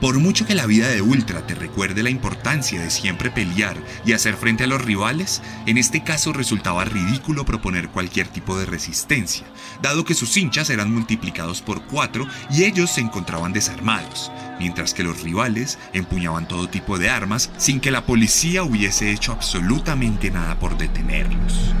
Por 0.00 0.18
mucho 0.18 0.46
que 0.46 0.54
la 0.54 0.64
vida 0.64 0.88
de 0.88 1.02
Ultra 1.02 1.46
te 1.46 1.54
recuerde 1.54 2.02
la 2.02 2.08
importancia 2.08 2.80
de 2.80 2.88
siempre 2.88 3.30
pelear 3.30 3.76
y 4.06 4.14
hacer 4.14 4.34
frente 4.34 4.64
a 4.64 4.66
los 4.66 4.82
rivales, 4.82 5.42
en 5.66 5.76
este 5.76 6.02
caso 6.02 6.32
resultaba 6.32 6.86
ridículo 6.86 7.44
proponer 7.44 7.90
cualquier 7.90 8.26
tipo 8.26 8.58
de 8.58 8.64
resistencia, 8.64 9.46
dado 9.82 10.06
que 10.06 10.14
sus 10.14 10.34
hinchas 10.38 10.70
eran 10.70 10.90
multiplicados 10.90 11.60
por 11.60 11.82
cuatro 11.82 12.26
y 12.50 12.64
ellos 12.64 12.92
se 12.92 13.02
encontraban 13.02 13.52
desarmados, 13.52 14.32
mientras 14.58 14.94
que 14.94 15.04
los 15.04 15.22
rivales 15.22 15.78
empuñaban 15.92 16.48
todo 16.48 16.70
tipo 16.70 16.98
de 16.98 17.10
armas 17.10 17.50
sin 17.58 17.78
que 17.78 17.90
la 17.90 18.06
policía 18.06 18.62
hubiese 18.62 19.12
hecho 19.12 19.32
absolutamente 19.32 20.30
nada 20.30 20.58
por 20.58 20.78
detenerlos. 20.78 21.74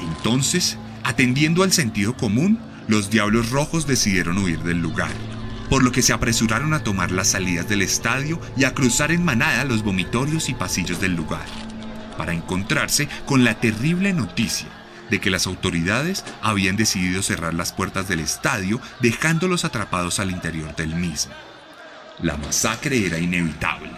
Entonces, 0.00 0.78
atendiendo 1.02 1.64
al 1.64 1.72
sentido 1.72 2.16
común, 2.16 2.60
los 2.88 3.10
Diablos 3.10 3.50
Rojos 3.50 3.86
decidieron 3.86 4.38
huir 4.38 4.60
del 4.60 4.78
lugar, 4.78 5.12
por 5.68 5.82
lo 5.82 5.92
que 5.92 6.02
se 6.02 6.12
apresuraron 6.12 6.72
a 6.74 6.84
tomar 6.84 7.10
las 7.10 7.28
salidas 7.28 7.68
del 7.68 7.82
estadio 7.82 8.40
y 8.56 8.64
a 8.64 8.74
cruzar 8.74 9.10
en 9.10 9.24
manada 9.24 9.64
los 9.64 9.82
vomitorios 9.82 10.48
y 10.48 10.54
pasillos 10.54 11.00
del 11.00 11.14
lugar, 11.14 11.46
para 12.16 12.32
encontrarse 12.32 13.08
con 13.26 13.44
la 13.44 13.54
terrible 13.54 14.12
noticia 14.12 14.68
de 15.10 15.20
que 15.20 15.30
las 15.30 15.46
autoridades 15.46 16.24
habían 16.42 16.76
decidido 16.76 17.22
cerrar 17.22 17.54
las 17.54 17.72
puertas 17.72 18.08
del 18.08 18.20
estadio 18.20 18.80
dejándolos 19.00 19.64
atrapados 19.64 20.18
al 20.18 20.30
interior 20.30 20.74
del 20.74 20.94
mismo. 20.94 21.32
La 22.22 22.36
masacre 22.36 23.06
era 23.06 23.18
inevitable. 23.18 23.90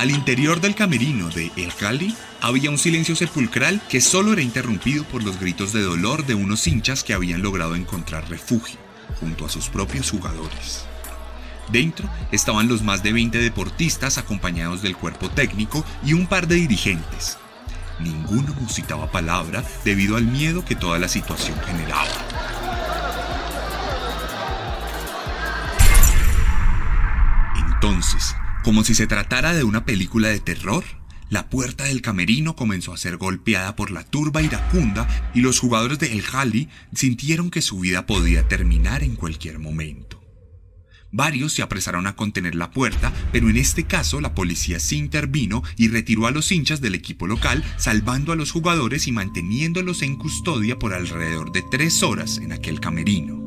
Al 0.00 0.10
interior 0.10 0.62
del 0.62 0.74
camerino 0.74 1.28
de 1.28 1.52
El 1.58 1.74
Cali 1.74 2.16
había 2.40 2.70
un 2.70 2.78
silencio 2.78 3.14
sepulcral 3.14 3.82
que 3.90 4.00
solo 4.00 4.32
era 4.32 4.40
interrumpido 4.40 5.04
por 5.04 5.22
los 5.22 5.38
gritos 5.38 5.74
de 5.74 5.82
dolor 5.82 6.24
de 6.24 6.34
unos 6.34 6.66
hinchas 6.66 7.04
que 7.04 7.12
habían 7.12 7.42
logrado 7.42 7.76
encontrar 7.76 8.30
refugio 8.30 8.78
junto 9.20 9.44
a 9.44 9.50
sus 9.50 9.68
propios 9.68 10.10
jugadores. 10.10 10.86
Dentro 11.70 12.08
estaban 12.32 12.66
los 12.66 12.80
más 12.80 13.02
de 13.02 13.12
20 13.12 13.36
deportistas 13.40 14.16
acompañados 14.16 14.80
del 14.80 14.96
cuerpo 14.96 15.28
técnico 15.28 15.84
y 16.02 16.14
un 16.14 16.26
par 16.26 16.48
de 16.48 16.54
dirigentes. 16.54 17.36
Ninguno 17.98 18.54
musitaba 18.58 19.10
palabra 19.10 19.62
debido 19.84 20.16
al 20.16 20.24
miedo 20.24 20.64
que 20.64 20.76
toda 20.76 20.98
la 20.98 21.08
situación 21.08 21.60
generaba. 21.66 22.29
Como 28.62 28.84
si 28.84 28.94
se 28.94 29.06
tratara 29.06 29.54
de 29.54 29.64
una 29.64 29.84
película 29.84 30.28
de 30.28 30.40
terror, 30.40 30.84
la 31.30 31.48
puerta 31.48 31.84
del 31.84 32.02
camerino 32.02 32.56
comenzó 32.56 32.92
a 32.92 32.98
ser 32.98 33.16
golpeada 33.16 33.76
por 33.76 33.90
la 33.90 34.04
turba 34.04 34.42
iracunda 34.42 35.30
y 35.34 35.40
los 35.40 35.60
jugadores 35.60 35.98
de 35.98 36.12
El 36.12 36.22
Jali 36.22 36.68
sintieron 36.92 37.50
que 37.50 37.62
su 37.62 37.78
vida 37.78 38.06
podía 38.06 38.48
terminar 38.48 39.02
en 39.02 39.16
cualquier 39.16 39.58
momento. 39.58 40.20
Varios 41.12 41.54
se 41.54 41.62
apresaron 41.62 42.06
a 42.06 42.14
contener 42.14 42.54
la 42.54 42.70
puerta, 42.70 43.12
pero 43.32 43.48
en 43.48 43.56
este 43.56 43.84
caso 43.84 44.20
la 44.20 44.34
policía 44.34 44.78
sí 44.78 44.96
intervino 44.96 45.62
y 45.76 45.88
retiró 45.88 46.26
a 46.26 46.30
los 46.30 46.52
hinchas 46.52 46.80
del 46.80 46.94
equipo 46.94 47.26
local, 47.26 47.64
salvando 47.78 48.32
a 48.32 48.36
los 48.36 48.52
jugadores 48.52 49.08
y 49.08 49.12
manteniéndolos 49.12 50.02
en 50.02 50.16
custodia 50.16 50.78
por 50.78 50.94
alrededor 50.94 51.50
de 51.50 51.64
tres 51.68 52.02
horas 52.02 52.38
en 52.38 52.52
aquel 52.52 52.78
camerino. 52.78 53.39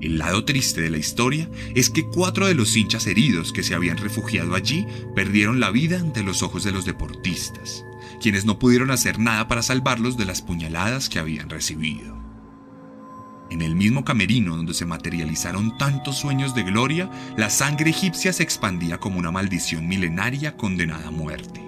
El 0.00 0.18
lado 0.18 0.44
triste 0.44 0.80
de 0.80 0.90
la 0.90 0.98
historia 0.98 1.48
es 1.74 1.90
que 1.90 2.06
cuatro 2.06 2.46
de 2.46 2.54
los 2.54 2.76
hinchas 2.76 3.06
heridos 3.06 3.52
que 3.52 3.64
se 3.64 3.74
habían 3.74 3.96
refugiado 3.96 4.54
allí 4.54 4.86
perdieron 5.14 5.58
la 5.58 5.70
vida 5.70 5.98
ante 5.98 6.22
los 6.22 6.42
ojos 6.42 6.62
de 6.62 6.70
los 6.70 6.84
deportistas, 6.84 7.84
quienes 8.20 8.44
no 8.44 8.60
pudieron 8.60 8.92
hacer 8.92 9.18
nada 9.18 9.48
para 9.48 9.62
salvarlos 9.62 10.16
de 10.16 10.24
las 10.24 10.40
puñaladas 10.40 11.08
que 11.08 11.18
habían 11.18 11.50
recibido. 11.50 12.16
En 13.50 13.62
el 13.62 13.74
mismo 13.74 14.04
camerino 14.04 14.56
donde 14.56 14.74
se 14.74 14.84
materializaron 14.84 15.76
tantos 15.78 16.18
sueños 16.18 16.54
de 16.54 16.62
gloria, 16.62 17.10
la 17.36 17.50
sangre 17.50 17.90
egipcia 17.90 18.32
se 18.32 18.42
expandía 18.42 18.98
como 18.98 19.18
una 19.18 19.30
maldición 19.30 19.88
milenaria 19.88 20.56
condenada 20.56 21.08
a 21.08 21.10
muerte. 21.10 21.64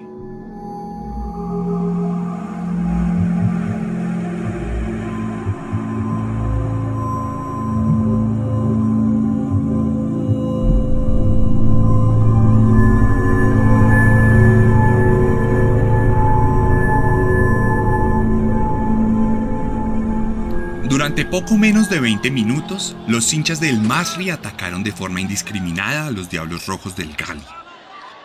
Poco 21.31 21.57
menos 21.57 21.89
de 21.89 22.01
20 22.01 22.29
minutos, 22.29 22.93
los 23.07 23.31
hinchas 23.31 23.61
del 23.61 23.79
Masri 23.79 24.29
atacaron 24.29 24.83
de 24.83 24.91
forma 24.91 25.21
indiscriminada 25.21 26.07
a 26.07 26.11
los 26.11 26.29
Diablos 26.29 26.67
Rojos 26.67 26.97
del 26.97 27.15
Gali. 27.15 27.41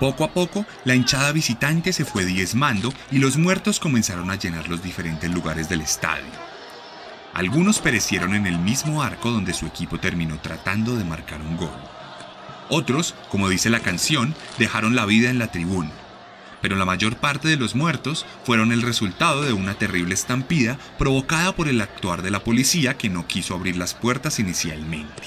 Poco 0.01 0.25
a 0.25 0.33
poco, 0.33 0.67
la 0.85 0.97
hinchada 0.97 1.31
visitante 1.31 1.93
se 1.93 2.05
fue 2.05 2.25
diezmando 2.25 2.93
y 3.13 3.19
los 3.19 3.37
muertos 3.37 3.79
comenzaron 3.79 4.29
a 4.33 4.35
llenar 4.35 4.69
los 4.69 4.83
diferentes 4.83 5.31
lugares 5.31 5.69
del 5.69 5.83
estadio. 5.83 6.25
Algunos 7.33 7.79
perecieron 7.79 8.35
en 8.35 8.45
el 8.45 8.59
mismo 8.59 9.05
arco 9.05 9.31
donde 9.31 9.55
su 9.55 9.67
equipo 9.67 10.01
terminó 10.01 10.41
tratando 10.41 10.97
de 10.97 11.05
marcar 11.05 11.41
un 11.41 11.57
gol. 11.57 11.79
Otros, 12.71 13.15
como 13.29 13.49
dice 13.49 13.71
la 13.71 13.79
canción, 13.79 14.35
dejaron 14.59 14.97
la 14.97 15.07
vida 15.07 15.31
en 15.31 15.39
la 15.39 15.47
tribuna 15.47 15.93
pero 16.67 16.75
la 16.75 16.85
mayor 16.85 17.15
parte 17.15 17.47
de 17.47 17.57
los 17.57 17.77
muertos 17.77 18.27
fueron 18.43 18.73
el 18.73 18.83
resultado 18.83 19.43
de 19.43 19.53
una 19.53 19.75
terrible 19.75 20.15
estampida 20.15 20.81
provocada 20.99 21.55
por 21.55 21.69
el 21.69 21.81
actuar 21.81 22.23
de 22.23 22.33
la 22.33 22.43
policía 22.43 22.97
que 22.97 23.09
no 23.09 23.29
quiso 23.29 23.55
abrir 23.55 23.77
las 23.77 23.95
puertas 23.95 24.41
inicialmente. 24.41 25.23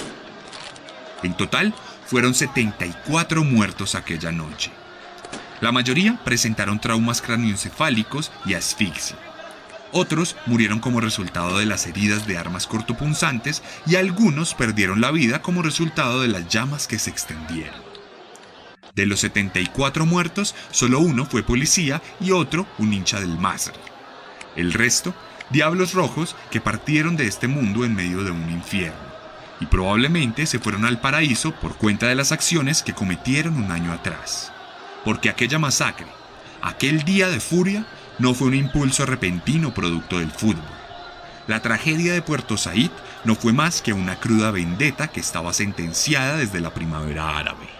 En 1.23 1.38
total, 1.38 1.73
fueron 2.06 2.34
74 2.34 3.45
muertos 3.45 3.95
aquella 3.95 4.34
noche. 4.34 4.69
La 5.62 5.71
mayoría 5.71 6.19
presentaron 6.25 6.82
traumas 6.82 7.21
craneoencefálicos 7.21 8.34
y 8.45 8.56
asfixia. 8.56 9.15
Otros 9.93 10.36
murieron 10.45 10.82
como 10.82 10.99
resultado 10.99 11.58
de 11.58 11.65
las 11.65 11.88
heridas 11.88 12.28
de 12.28 12.38
armas 12.38 12.67
cortopunzantes 12.67 13.63
y 13.88 13.95
algunos 13.95 14.56
perdieron 14.56 14.99
la 14.99 15.12
vida 15.12 15.41
como 15.41 15.62
resultado 15.62 16.21
de 16.21 16.28
las 16.28 16.49
llamas 16.49 16.86
que 16.86 16.99
se 16.99 17.10
extendieron. 17.12 17.88
De 18.95 19.06
los 19.06 19.19
74 19.21 20.06
muertos, 20.06 20.56
solo 20.71 20.99
uno 20.99 21.25
fue 21.25 21.43
policía 21.43 22.02
y 22.19 22.32
otro 22.32 22.67
un 22.78 22.93
hincha 22.93 23.19
del 23.19 23.38
Masri. 23.38 23.80
El 24.56 24.73
resto, 24.73 25.13
diablos 25.49 25.93
rojos 25.93 26.36
que 26.52 26.62
partieron 26.62 27.15
de 27.15 27.28
este 27.28 27.47
mundo 27.47 27.86
en 27.86 27.95
medio 27.95 28.23
de 28.23 28.32
un 28.32 28.49
infierno. 28.49 29.10
Y 29.62 29.65
probablemente 29.65 30.45
se 30.45 30.60
fueron 30.60 30.86
al 30.86 31.02
paraíso 31.02 31.52
por 31.52 31.75
cuenta 31.75 32.08
de 32.08 32.15
las 32.15 32.32
acciones 32.32 32.82
que 32.82 32.93
cometieron 32.93 33.58
un 33.58 33.71
año 33.71 33.91
atrás. 33.91 34.52
Porque 35.04 35.30
aquella 35.30 35.60
masacre, 35.60 36.08
aquel 36.62 37.04
día 37.04 37.30
de 37.30 37.39
furia, 37.39 37.86
no 38.19 38.34
fue 38.34 38.47
un 38.47 38.56
impulso 38.56 39.06
repentino 39.06 39.73
producto 39.73 40.19
del 40.19 40.32
fútbol. 40.32 40.63
La 41.47 41.62
tragedia 41.62 42.13
de 42.13 42.21
Puerto 42.21 42.58
Said 42.58 42.91
no 43.23 43.36
fue 43.36 43.54
más 43.54 43.82
que 43.82 43.93
una 43.93 44.19
cruda 44.19 44.52
vendetta 44.52 45.08
que 45.08 45.19
estaba 45.19 45.52
sentenciada 45.54 46.38
desde 46.38 46.60
la 46.60 46.73
primavera 46.73 47.38
árabe. 47.38 47.79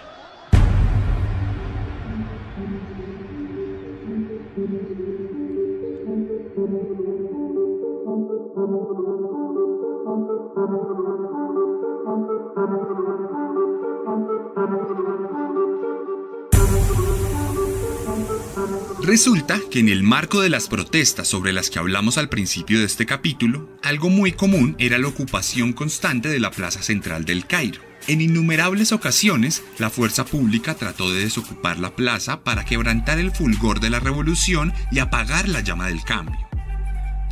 Resulta 19.10 19.58
que 19.72 19.80
en 19.80 19.88
el 19.88 20.04
marco 20.04 20.40
de 20.40 20.50
las 20.50 20.68
protestas 20.68 21.26
sobre 21.26 21.52
las 21.52 21.68
que 21.68 21.80
hablamos 21.80 22.16
al 22.16 22.28
principio 22.28 22.78
de 22.78 22.84
este 22.84 23.06
capítulo, 23.06 23.68
algo 23.82 24.08
muy 24.08 24.30
común 24.30 24.76
era 24.78 24.98
la 24.98 25.08
ocupación 25.08 25.72
constante 25.72 26.28
de 26.28 26.38
la 26.38 26.52
plaza 26.52 26.80
central 26.80 27.24
del 27.24 27.44
Cairo. 27.44 27.80
En 28.06 28.20
innumerables 28.20 28.92
ocasiones, 28.92 29.64
la 29.80 29.90
fuerza 29.90 30.24
pública 30.24 30.74
trató 30.74 31.12
de 31.12 31.24
desocupar 31.24 31.80
la 31.80 31.96
plaza 31.96 32.44
para 32.44 32.64
quebrantar 32.64 33.18
el 33.18 33.32
fulgor 33.32 33.80
de 33.80 33.90
la 33.90 33.98
revolución 33.98 34.72
y 34.92 35.00
apagar 35.00 35.48
la 35.48 35.58
llama 35.58 35.88
del 35.88 36.04
cambio. 36.04 36.48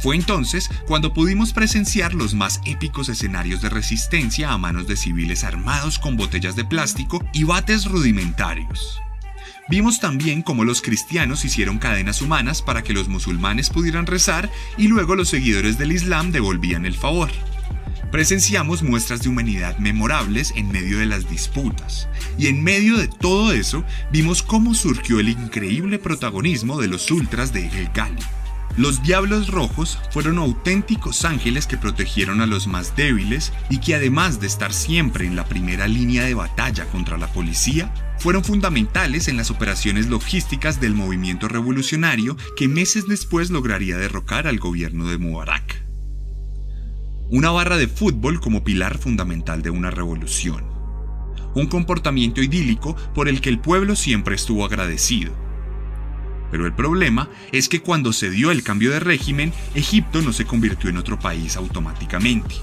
Fue 0.00 0.16
entonces 0.16 0.68
cuando 0.88 1.14
pudimos 1.14 1.52
presenciar 1.52 2.12
los 2.12 2.34
más 2.34 2.60
épicos 2.66 3.08
escenarios 3.08 3.62
de 3.62 3.68
resistencia 3.68 4.50
a 4.50 4.58
manos 4.58 4.88
de 4.88 4.96
civiles 4.96 5.44
armados 5.44 6.00
con 6.00 6.16
botellas 6.16 6.56
de 6.56 6.64
plástico 6.64 7.24
y 7.32 7.44
bates 7.44 7.84
rudimentarios. 7.84 9.00
Vimos 9.68 10.00
también 10.00 10.40
cómo 10.40 10.64
los 10.64 10.81
cristianos 10.81 11.44
hicieron 11.44 11.78
cadenas 11.78 12.22
humanas 12.22 12.62
para 12.62 12.83
que 12.83 12.94
los 12.94 13.09
musulmanes 13.09 13.68
pudieran 13.68 14.07
rezar 14.07 14.50
y 14.78 14.88
luego 14.88 15.14
los 15.14 15.28
seguidores 15.28 15.76
del 15.76 15.92
Islam 15.92 16.33
devolvían 16.33 16.87
el 16.87 16.94
favor. 16.94 17.28
Presenciamos 18.11 18.83
muestras 18.83 19.20
de 19.20 19.28
humanidad 19.28 19.76
memorables 19.76 20.54
en 20.57 20.72
medio 20.72 20.98
de 20.98 21.04
las 21.04 21.28
disputas, 21.28 22.09
y 22.38 22.46
en 22.46 22.64
medio 22.64 22.96
de 22.96 23.09
todo 23.09 23.52
eso 23.52 23.85
vimos 24.11 24.42
cómo 24.42 24.72
surgió 24.72 25.20
el 25.20 25.28
increíble 25.28 25.98
protagonismo 25.98 26.81
de 26.81 26.88
los 26.88 27.11
ultras 27.11 27.52
de 27.52 27.66
El 27.66 27.90
Gali. 27.92 28.22
Los 28.78 29.02
Diablos 29.02 29.48
Rojos 29.48 29.98
fueron 30.11 30.38
auténticos 30.38 31.26
ángeles 31.26 31.66
que 31.66 31.76
protegieron 31.76 32.40
a 32.40 32.46
los 32.46 32.66
más 32.66 32.96
débiles 32.96 33.52
y 33.68 33.78
que 33.78 33.94
además 33.96 34.40
de 34.40 34.46
estar 34.46 34.72
siempre 34.72 35.26
en 35.26 35.37
la 35.37 35.44
primera 35.44 35.87
línea 35.87 36.24
de 36.24 36.33
batalla 36.33 36.87
contra 36.87 37.18
la 37.18 37.26
policía, 37.26 37.92
fueron 38.18 38.44
fundamentales 38.44 39.28
en 39.28 39.37
las 39.37 39.50
operaciones 39.50 40.09
logísticas 40.09 40.81
del 40.81 40.94
movimiento 40.94 41.48
revolucionario 41.48 42.37
que 42.57 42.68
meses 42.68 43.07
después 43.07 43.50
lograría 43.50 43.96
derrocar 43.96 44.46
al 44.46 44.59
gobierno 44.59 45.09
de 45.09 45.18
Mubarak. 45.18 45.85
Una 47.31 47.50
barra 47.50 47.76
de 47.76 47.88
fútbol 47.88 48.40
como 48.40 48.64
pilar 48.64 48.98
fundamental 48.98 49.62
de 49.62 49.70
una 49.70 49.90
revolución. 49.90 50.64
Un 51.54 51.66
comportamiento 51.66 52.42
idílico 52.42 52.96
por 53.14 53.28
el 53.28 53.40
que 53.40 53.50
el 53.50 53.61
pueblo 53.61 53.96
siempre 53.96 54.35
estuvo 54.35 54.64
agradecido. 54.64 55.33
Pero 56.50 56.66
el 56.66 56.72
problema 56.72 57.28
es 57.52 57.68
que 57.68 57.83
cuando 57.83 58.12
se 58.12 58.31
dio 58.31 58.50
el 58.50 58.62
cambio 58.62 58.90
de 58.90 59.00
régimen, 59.00 59.52
Egipto 59.74 60.22
no 60.22 60.33
se 60.33 60.46
convirtió 60.46 60.88
en 60.88 60.96
otro 60.96 61.18
país 61.18 61.57
automáticamente. 61.57 62.54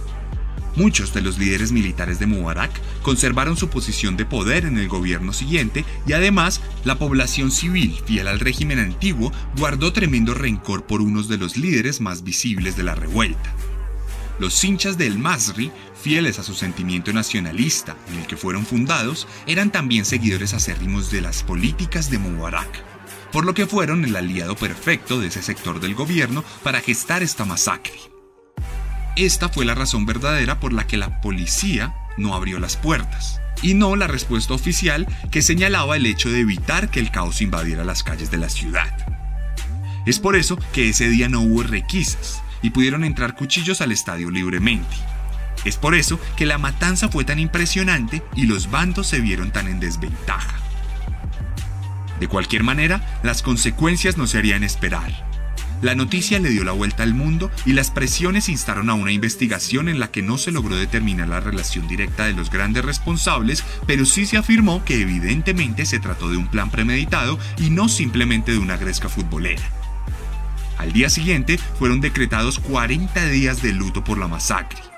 Muchos 0.75 1.13
de 1.13 1.21
los 1.21 1.37
líderes 1.37 1.71
militares 1.71 2.19
de 2.19 2.25
Mubarak 2.25 2.71
conservaron 3.01 3.55
su 3.55 3.69
posición 3.69 4.17
de 4.17 4.25
poder 4.25 4.65
en 4.65 4.77
el 4.77 4.89
gobierno 4.89 5.31
siguiente 5.31 5.85
y 6.05 6.13
además 6.13 6.61
la 6.83 6.99
población 6.99 7.51
civil 7.51 7.97
fiel 8.05 8.27
al 8.27 8.41
régimen 8.41 8.79
antiguo 8.79 9.31
guardó 9.57 9.93
tremendo 9.93 10.33
rencor 10.33 10.85
por 10.85 11.01
unos 11.01 11.29
de 11.29 11.37
los 11.37 11.55
líderes 11.55 12.01
más 12.01 12.23
visibles 12.23 12.75
de 12.75 12.83
la 12.83 12.93
revuelta. 12.93 13.55
Los 14.37 14.61
hinchas 14.65 14.97
del 14.97 15.17
Masri, 15.17 15.71
fieles 16.01 16.39
a 16.39 16.43
su 16.43 16.53
sentimiento 16.53 17.13
nacionalista 17.13 17.95
en 18.09 18.19
el 18.19 18.27
que 18.27 18.35
fueron 18.35 18.65
fundados, 18.65 19.27
eran 19.47 19.71
también 19.71 20.03
seguidores 20.03 20.53
acérrimos 20.53 21.09
de 21.09 21.21
las 21.21 21.41
políticas 21.43 22.11
de 22.11 22.17
Mubarak, 22.17 22.83
por 23.31 23.45
lo 23.45 23.53
que 23.53 23.65
fueron 23.65 24.03
el 24.03 24.13
aliado 24.13 24.57
perfecto 24.57 25.21
de 25.21 25.27
ese 25.27 25.41
sector 25.41 25.79
del 25.79 25.95
gobierno 25.95 26.43
para 26.63 26.81
gestar 26.81 27.23
esta 27.23 27.45
masacre. 27.45 28.14
Esta 29.15 29.47
fue 29.47 29.63
la 29.63 29.75
razón 29.75 30.05
verdadera 30.05 30.59
por 30.59 30.73
la 30.73 30.87
que 30.87 30.97
la 30.97 31.21
policía 31.21 31.95
no 32.17 32.35
abrió 32.35 32.59
las 32.59 32.75
puertas, 32.75 33.39
y 33.61 33.73
no 33.73 33.95
la 33.95 34.07
respuesta 34.07 34.53
oficial 34.53 35.07
que 35.31 35.41
señalaba 35.41 35.95
el 35.95 36.05
hecho 36.05 36.29
de 36.29 36.41
evitar 36.41 36.89
que 36.89 36.99
el 36.99 37.11
caos 37.11 37.41
invadiera 37.41 37.85
las 37.85 38.03
calles 38.03 38.29
de 38.29 38.37
la 38.37 38.49
ciudad. 38.49 38.93
Es 40.05 40.19
por 40.19 40.35
eso 40.35 40.59
que 40.73 40.89
ese 40.89 41.07
día 41.07 41.29
no 41.29 41.41
hubo 41.41 41.63
requisas 41.63 42.41
y 42.61 42.71
pudieron 42.71 43.05
entrar 43.05 43.35
cuchillos 43.35 43.79
al 43.79 43.91
estadio 43.93 44.29
libremente. 44.29 44.95
Es 45.63 45.77
por 45.77 45.95
eso 45.95 46.19
que 46.35 46.45
la 46.45 46.57
matanza 46.57 47.07
fue 47.07 47.23
tan 47.23 47.39
impresionante 47.39 48.21
y 48.35 48.45
los 48.45 48.69
bandos 48.69 49.07
se 49.07 49.19
vieron 49.19 49.51
tan 49.51 49.67
en 49.67 49.79
desventaja. 49.79 50.57
De 52.19 52.27
cualquier 52.27 52.63
manera, 52.63 53.19
las 53.23 53.41
consecuencias 53.41 54.17
no 54.17 54.27
se 54.27 54.37
harían 54.37 54.63
esperar. 54.63 55.34
La 55.85 55.93
noticia 55.93 56.39
le 56.39 56.49
dio 56.49 56.63
la 56.63 56.71
vuelta 56.71 57.03
al 57.03 57.13
mundo 57.13 57.51
y 57.63 57.73
las 57.73 57.91
presiones 57.91 58.49
instaron 58.49 58.89
a 58.89 58.95
una 58.95 59.11
investigación 59.11 59.87
en 59.87 59.99
la 59.99 60.09
que 60.09 60.23
no 60.23 60.39
se 60.39 60.51
logró 60.51 60.75
determinar 60.75 61.27
la 61.27 61.41
relación 61.41 61.87
directa 61.87 62.25
de 62.25 62.33
los 62.33 62.49
grandes 62.49 62.83
responsables, 62.83 63.63
pero 63.85 64.03
sí 64.03 64.25
se 64.25 64.37
afirmó 64.37 64.83
que 64.83 64.99
evidentemente 64.99 65.85
se 65.85 65.99
trató 65.99 66.31
de 66.31 66.37
un 66.37 66.47
plan 66.47 66.71
premeditado 66.71 67.37
y 67.59 67.69
no 67.69 67.87
simplemente 67.87 68.51
de 68.51 68.57
una 68.57 68.77
gresca 68.77 69.09
futbolera. 69.09 69.61
Al 70.79 70.91
día 70.91 71.11
siguiente 71.11 71.59
fueron 71.77 72.01
decretados 72.01 72.57
40 72.57 73.23
días 73.27 73.61
de 73.61 73.71
luto 73.71 74.03
por 74.03 74.17
la 74.17 74.27
masacre. 74.27 74.94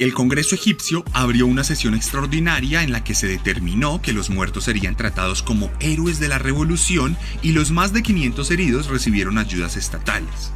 El 0.00 0.12
Congreso 0.12 0.56
egipcio 0.56 1.04
abrió 1.12 1.46
una 1.46 1.62
sesión 1.62 1.94
extraordinaria 1.94 2.82
en 2.82 2.90
la 2.90 3.04
que 3.04 3.14
se 3.14 3.28
determinó 3.28 4.02
que 4.02 4.12
los 4.12 4.28
muertos 4.28 4.64
serían 4.64 4.96
tratados 4.96 5.44
como 5.44 5.70
héroes 5.78 6.18
de 6.18 6.26
la 6.26 6.38
revolución 6.38 7.16
y 7.42 7.52
los 7.52 7.70
más 7.70 7.92
de 7.92 8.02
500 8.02 8.50
heridos 8.50 8.88
recibieron 8.88 9.38
ayudas 9.38 9.76
estatales. 9.76 10.50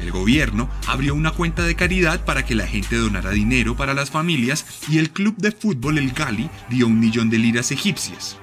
El 0.00 0.12
gobierno 0.12 0.70
abrió 0.86 1.16
una 1.16 1.32
cuenta 1.32 1.64
de 1.64 1.74
caridad 1.74 2.24
para 2.24 2.44
que 2.44 2.54
la 2.54 2.68
gente 2.68 2.94
donara 2.94 3.30
dinero 3.30 3.76
para 3.76 3.92
las 3.92 4.10
familias 4.10 4.64
y 4.88 4.98
el 4.98 5.10
club 5.10 5.34
de 5.36 5.50
fútbol 5.50 5.98
El 5.98 6.12
Gali 6.12 6.48
dio 6.68 6.86
un 6.86 7.00
millón 7.00 7.28
de 7.28 7.38
liras 7.38 7.72
egipcias, 7.72 8.38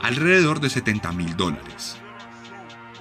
alrededor 0.00 0.60
de 0.60 0.70
70 0.70 1.10
mil 1.10 1.36
dólares. 1.36 1.96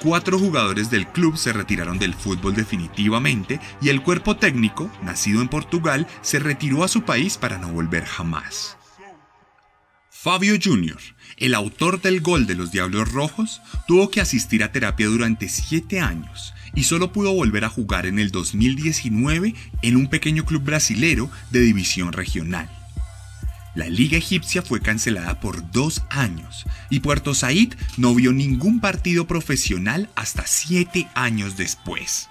Cuatro 0.01 0.39
jugadores 0.39 0.89
del 0.89 1.05
club 1.05 1.37
se 1.37 1.53
retiraron 1.53 1.99
del 1.99 2.15
fútbol 2.15 2.55
definitivamente 2.55 3.59
y 3.83 3.89
el 3.89 4.01
cuerpo 4.01 4.35
técnico, 4.35 4.91
nacido 5.03 5.43
en 5.43 5.47
Portugal, 5.47 6.07
se 6.23 6.39
retiró 6.39 6.83
a 6.83 6.87
su 6.87 7.03
país 7.03 7.37
para 7.37 7.59
no 7.59 7.71
volver 7.71 8.05
jamás. 8.05 8.77
Fabio 10.09 10.55
Jr., 10.59 10.97
el 11.37 11.53
autor 11.53 12.01
del 12.01 12.21
gol 12.21 12.47
de 12.47 12.55
los 12.55 12.71
Diablos 12.71 13.11
Rojos, 13.11 13.61
tuvo 13.87 14.09
que 14.09 14.21
asistir 14.21 14.63
a 14.63 14.71
terapia 14.71 15.05
durante 15.05 15.47
siete 15.49 15.99
años 15.99 16.55
y 16.73 16.83
solo 16.83 17.13
pudo 17.13 17.33
volver 17.33 17.63
a 17.63 17.69
jugar 17.69 18.07
en 18.07 18.17
el 18.17 18.31
2019 18.31 19.53
en 19.83 19.97
un 19.97 20.07
pequeño 20.07 20.45
club 20.45 20.63
brasilero 20.63 21.29
de 21.51 21.59
división 21.59 22.11
regional. 22.11 22.80
La 23.73 23.87
liga 23.87 24.17
egipcia 24.17 24.61
fue 24.61 24.81
cancelada 24.81 25.39
por 25.39 25.71
dos 25.71 26.03
años 26.09 26.65
y 26.89 26.99
Puerto 26.99 27.33
Said 27.33 27.73
no 27.95 28.13
vio 28.13 28.33
ningún 28.33 28.81
partido 28.81 29.27
profesional 29.27 30.09
hasta 30.15 30.45
siete 30.45 31.07
años 31.15 31.55
después. 31.55 32.27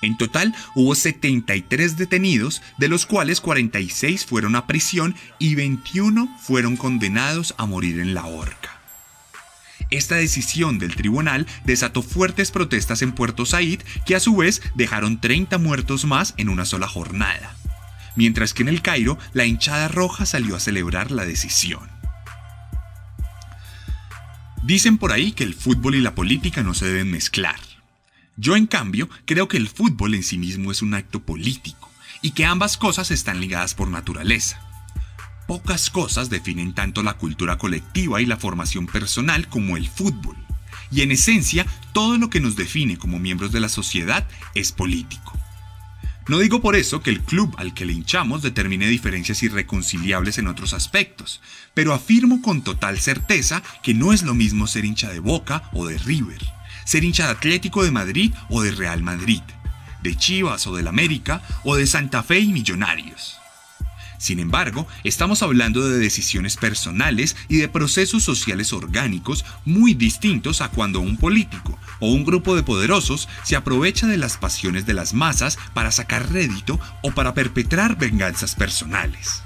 En 0.00 0.16
total 0.16 0.54
hubo 0.74 0.94
73 0.94 1.98
detenidos, 1.98 2.62
de 2.78 2.88
los 2.88 3.04
cuales 3.04 3.42
46 3.42 4.24
fueron 4.24 4.56
a 4.56 4.66
prisión 4.66 5.14
y 5.38 5.56
21 5.56 6.38
fueron 6.40 6.76
condenados 6.76 7.54
a 7.58 7.66
morir 7.66 8.00
en 8.00 8.14
la 8.14 8.24
horca. 8.24 8.80
Esta 9.90 10.16
decisión 10.16 10.78
del 10.78 10.96
tribunal 10.96 11.46
desató 11.66 12.02
fuertes 12.02 12.50
protestas 12.50 13.02
en 13.02 13.12
Puerto 13.12 13.44
Said 13.44 13.82
que 14.06 14.16
a 14.16 14.20
su 14.20 14.36
vez 14.36 14.62
dejaron 14.74 15.20
30 15.20 15.58
muertos 15.58 16.06
más 16.06 16.32
en 16.38 16.48
una 16.48 16.64
sola 16.64 16.88
jornada 16.88 17.54
mientras 18.16 18.54
que 18.54 18.62
en 18.62 18.68
el 18.68 18.82
Cairo 18.82 19.18
la 19.32 19.44
hinchada 19.44 19.88
roja 19.88 20.26
salió 20.26 20.56
a 20.56 20.60
celebrar 20.60 21.10
la 21.10 21.24
decisión. 21.24 21.88
Dicen 24.62 24.96
por 24.96 25.12
ahí 25.12 25.32
que 25.32 25.44
el 25.44 25.54
fútbol 25.54 25.94
y 25.94 26.00
la 26.00 26.14
política 26.14 26.62
no 26.62 26.72
se 26.72 26.86
deben 26.86 27.10
mezclar. 27.10 27.60
Yo 28.36 28.56
en 28.56 28.66
cambio 28.66 29.08
creo 29.26 29.46
que 29.46 29.58
el 29.58 29.68
fútbol 29.68 30.14
en 30.14 30.22
sí 30.22 30.38
mismo 30.38 30.72
es 30.72 30.82
un 30.82 30.94
acto 30.94 31.20
político 31.20 31.90
y 32.22 32.30
que 32.30 32.46
ambas 32.46 32.76
cosas 32.76 33.10
están 33.10 33.40
ligadas 33.40 33.74
por 33.74 33.88
naturaleza. 33.88 34.60
Pocas 35.46 35.90
cosas 35.90 36.30
definen 36.30 36.74
tanto 36.74 37.02
la 37.02 37.14
cultura 37.14 37.58
colectiva 37.58 38.22
y 38.22 38.26
la 38.26 38.38
formación 38.38 38.86
personal 38.86 39.48
como 39.48 39.76
el 39.76 39.86
fútbol. 39.88 40.36
Y 40.90 41.02
en 41.02 41.12
esencia, 41.12 41.66
todo 41.92 42.16
lo 42.16 42.30
que 42.30 42.40
nos 42.40 42.56
define 42.56 42.96
como 42.96 43.18
miembros 43.18 43.52
de 43.52 43.60
la 43.60 43.68
sociedad 43.68 44.26
es 44.54 44.72
político. 44.72 45.38
No 46.26 46.38
digo 46.38 46.62
por 46.62 46.74
eso 46.74 47.02
que 47.02 47.10
el 47.10 47.20
club 47.20 47.54
al 47.58 47.74
que 47.74 47.84
le 47.84 47.92
hinchamos 47.92 48.40
determine 48.40 48.86
diferencias 48.86 49.42
irreconciliables 49.42 50.38
en 50.38 50.46
otros 50.46 50.72
aspectos, 50.72 51.42
pero 51.74 51.92
afirmo 51.92 52.40
con 52.40 52.62
total 52.62 52.98
certeza 52.98 53.62
que 53.82 53.92
no 53.92 54.12
es 54.12 54.22
lo 54.22 54.34
mismo 54.34 54.66
ser 54.66 54.86
hincha 54.86 55.10
de 55.10 55.18
Boca 55.18 55.68
o 55.74 55.86
de 55.86 55.98
River, 55.98 56.40
ser 56.86 57.04
hincha 57.04 57.26
de 57.26 57.32
Atlético 57.32 57.84
de 57.84 57.90
Madrid 57.90 58.32
o 58.48 58.62
de 58.62 58.70
Real 58.70 59.02
Madrid, 59.02 59.42
de 60.02 60.16
Chivas 60.16 60.66
o 60.66 60.74
del 60.74 60.88
América 60.88 61.42
o 61.62 61.76
de 61.76 61.86
Santa 61.86 62.22
Fe 62.22 62.38
y 62.38 62.52
Millonarios. 62.52 63.43
Sin 64.18 64.38
embargo, 64.38 64.86
estamos 65.02 65.42
hablando 65.42 65.86
de 65.86 65.98
decisiones 65.98 66.56
personales 66.56 67.36
y 67.48 67.56
de 67.56 67.68
procesos 67.68 68.22
sociales 68.22 68.72
orgánicos 68.72 69.44
muy 69.64 69.94
distintos 69.94 70.60
a 70.60 70.68
cuando 70.68 71.00
un 71.00 71.16
político 71.16 71.78
o 72.00 72.12
un 72.12 72.24
grupo 72.24 72.56
de 72.56 72.62
poderosos 72.62 73.28
se 73.42 73.56
aprovecha 73.56 74.06
de 74.06 74.16
las 74.16 74.36
pasiones 74.36 74.86
de 74.86 74.94
las 74.94 75.14
masas 75.14 75.58
para 75.74 75.90
sacar 75.90 76.32
rédito 76.32 76.80
o 77.02 77.10
para 77.12 77.34
perpetrar 77.34 77.96
venganzas 77.98 78.54
personales. 78.54 79.42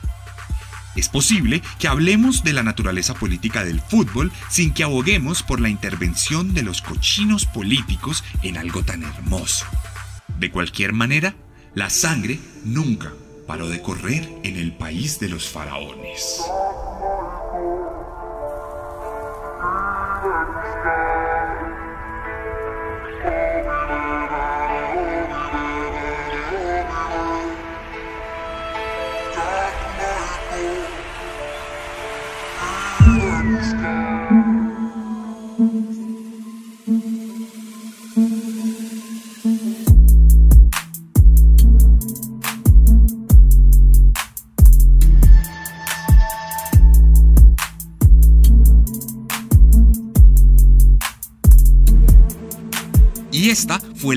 Es 0.97 1.09
posible 1.09 1.63
que 1.79 1.87
hablemos 1.87 2.43
de 2.43 2.53
la 2.53 2.63
naturaleza 2.65 3.15
política 3.15 3.65
del 3.65 3.81
fútbol 3.81 4.33
sin 4.51 4.73
que 4.73 4.83
aboguemos 4.83 5.43
por 5.43 5.61
la 5.61 5.69
intervención 5.69 6.55
de 6.55 6.63
los 6.63 6.83
cochinos 6.83 7.47
políticos 7.47 8.25
en 8.43 8.59
algo 8.59 8.83
tan 8.83 9.05
hermoso. 9.05 9.65
De 10.39 10.51
cualquier 10.51 10.93
manera, 10.93 11.37
la 11.75 11.89
sangre 11.89 12.41
nunca 12.65 13.13
paró 13.49 13.67
de 13.71 13.81
correr 13.81 14.29
en 14.43 14.59
el 14.59 14.73
país 14.73 15.19
de 15.19 15.31
los 15.31 15.49
faraones. 15.49 16.45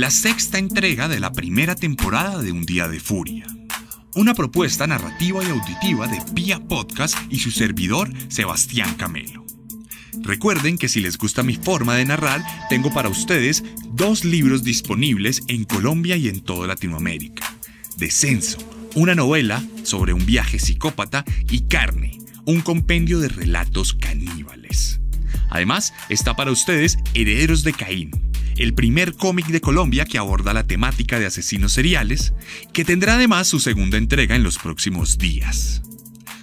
La 0.02 0.10
sexta 0.10 0.58
entrega 0.58 1.08
de 1.08 1.20
la 1.20 1.32
primera 1.32 1.76
temporada 1.76 2.42
de 2.42 2.52
Un 2.52 2.66
Día 2.66 2.88
de 2.88 3.00
Furia. 3.00 3.46
Una 4.16 4.34
propuesta 4.34 4.88
narrativa 4.88 5.44
y 5.44 5.50
auditiva 5.52 6.08
de 6.08 6.20
Pia 6.34 6.60
Podcast 6.60 7.16
y 7.30 7.38
su 7.38 7.52
servidor 7.52 8.12
Sebastián 8.28 8.96
Camelo. 8.96 9.46
Recuerden 10.22 10.80
que 10.80 10.90
si 10.90 11.02
les 11.02 11.20
gusta 11.20 11.44
mi 11.44 11.54
forma 11.54 11.96
de 11.96 12.06
narrar, 12.06 12.44
tengo 12.68 12.92
para 12.92 13.10
ustedes 13.10 13.64
dos 13.94 14.26
libros 14.26 14.64
disponibles 14.64 15.44
en 15.48 15.66
Colombia 15.66 16.18
y 16.18 16.30
en 16.30 16.42
toda 16.42 16.66
Latinoamérica. 16.66 17.56
Descenso, 17.98 18.58
una 18.96 19.14
novela 19.14 19.64
sobre 19.84 20.14
un 20.14 20.26
viaje 20.26 20.58
psicópata 20.58 21.26
y 21.48 21.68
Carne, 21.68 22.18
un 22.46 22.62
compendio 22.62 23.20
de 23.20 23.28
relatos 23.28 23.94
caníbales. 23.94 25.00
Además, 25.52 25.94
está 26.10 26.36
para 26.36 26.52
ustedes 26.52 26.98
Herederos 27.14 27.62
de 27.64 27.74
Caín, 27.74 28.31
el 28.62 28.76
primer 28.76 29.16
cómic 29.16 29.48
de 29.48 29.60
Colombia 29.60 30.06
que 30.06 30.20
aborda 30.20 30.54
la 30.54 30.68
temática 30.68 31.18
de 31.18 31.26
asesinos 31.26 31.74
seriales, 31.74 32.34
que 32.74 32.86
tendrá 32.86 33.16
además 33.16 33.48
su 33.48 33.60
segunda 33.60 33.98
entrega 33.98 34.36
en 34.36 34.44
los 34.44 34.60
próximos 34.60 35.18
días. 35.18 35.82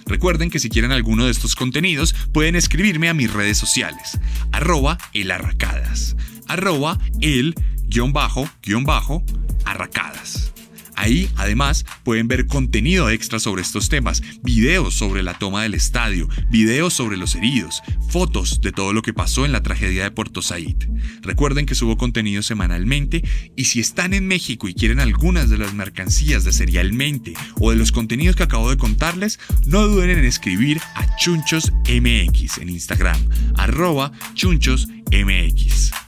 Recuerden 0.05 0.49
que 0.49 0.59
si 0.59 0.69
quieren 0.69 0.91
alguno 0.91 1.25
de 1.25 1.31
estos 1.31 1.55
contenidos 1.55 2.13
pueden 2.33 2.57
escribirme 2.57 3.07
a 3.07 3.13
mis 3.13 3.31
redes 3.31 3.57
sociales, 3.57 4.19
arroba 4.51 4.97
elarracadas, 5.13 6.17
arroba 6.47 6.99
el 7.21 7.55
guion 7.85 8.11
bajo 8.11 8.49
guion 8.63 8.83
bajo 8.83 9.23
arracadas. 9.63 10.51
Ahí, 10.99 11.29
además, 11.37 11.85
pueden 12.03 12.27
ver 12.27 12.45
contenido 12.45 13.09
extra 13.09 13.39
sobre 13.39 13.61
estos 13.61 13.87
temas, 13.87 14.21
videos 14.43 14.95
sobre 14.95 15.23
la 15.23 15.33
toma 15.33 15.63
del 15.63 15.73
estadio, 15.73 16.27
videos 16.51 16.93
sobre 16.93 17.15
los 17.15 17.35
heridos, 17.35 17.81
fotos 18.09 18.59
de 18.59 18.73
todo 18.73 18.91
lo 18.91 19.01
que 19.01 19.13
pasó 19.13 19.45
en 19.45 19.53
la 19.53 19.63
tragedia 19.63 20.03
de 20.03 20.11
Puerto 20.11 20.41
Said. 20.41 20.75
Recuerden 21.21 21.65
que 21.65 21.73
subo 21.73 21.95
contenido 21.95 22.43
semanalmente 22.43 23.23
y 23.55 23.63
si 23.63 23.79
están 23.79 24.13
en 24.13 24.27
México 24.27 24.67
y 24.67 24.73
quieren 24.73 24.99
algunas 24.99 25.49
de 25.49 25.57
las 25.57 25.73
mercancías 25.73 26.43
de 26.43 26.51
Serialmente 26.51 27.31
o 27.61 27.69
de 27.69 27.77
los 27.77 27.93
contenidos 27.93 28.35
que 28.35 28.43
acabo 28.43 28.69
de 28.69 28.75
contarles, 28.75 29.39
no 29.67 29.87
duden 29.87 30.09
en 30.09 30.25
escribir 30.25 30.81
a 30.95 31.15
chunchosmx 31.15 32.57
en 32.57 32.67
Instagram, 32.67 33.25
arroba 33.55 34.11
chunchosmx. 34.33 35.98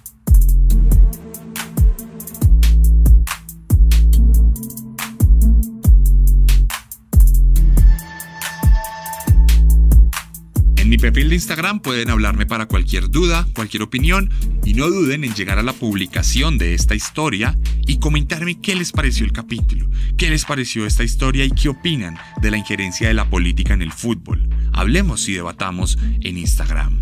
Mi 10.91 10.97
perfil 10.97 11.29
de 11.29 11.35
Instagram 11.35 11.79
pueden 11.79 12.09
hablarme 12.09 12.45
para 12.45 12.65
cualquier 12.65 13.09
duda, 13.09 13.47
cualquier 13.55 13.81
opinión 13.81 14.29
y 14.65 14.73
no 14.73 14.89
duden 14.89 15.23
en 15.23 15.33
llegar 15.33 15.57
a 15.57 15.63
la 15.63 15.71
publicación 15.71 16.57
de 16.57 16.73
esta 16.73 16.95
historia 16.95 17.57
y 17.87 17.99
comentarme 17.99 18.59
qué 18.59 18.75
les 18.75 18.91
pareció 18.91 19.25
el 19.25 19.31
capítulo, 19.31 19.89
qué 20.17 20.29
les 20.29 20.43
pareció 20.43 20.85
esta 20.85 21.05
historia 21.05 21.45
y 21.45 21.51
qué 21.51 21.69
opinan 21.69 22.17
de 22.41 22.51
la 22.51 22.57
injerencia 22.57 23.07
de 23.07 23.13
la 23.13 23.29
política 23.29 23.73
en 23.73 23.83
el 23.83 23.93
fútbol. 23.93 24.49
Hablemos 24.73 25.29
y 25.29 25.31
debatamos 25.31 25.97
en 26.19 26.37
Instagram. 26.37 26.99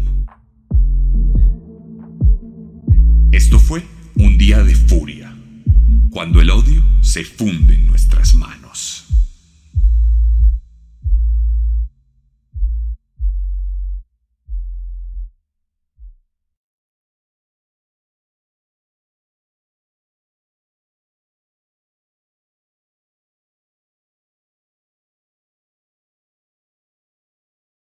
Esto 3.31 3.57
fue 3.57 3.83
un 4.17 4.37
día 4.37 4.63
de 4.63 4.75
furia, 4.75 5.35
cuando 6.11 6.41
el 6.41 6.51
odio 6.51 6.83
se 7.01 7.23
funde 7.23 7.73
en 7.73 7.87
nuestras 7.87 8.35
manos. 8.35 8.48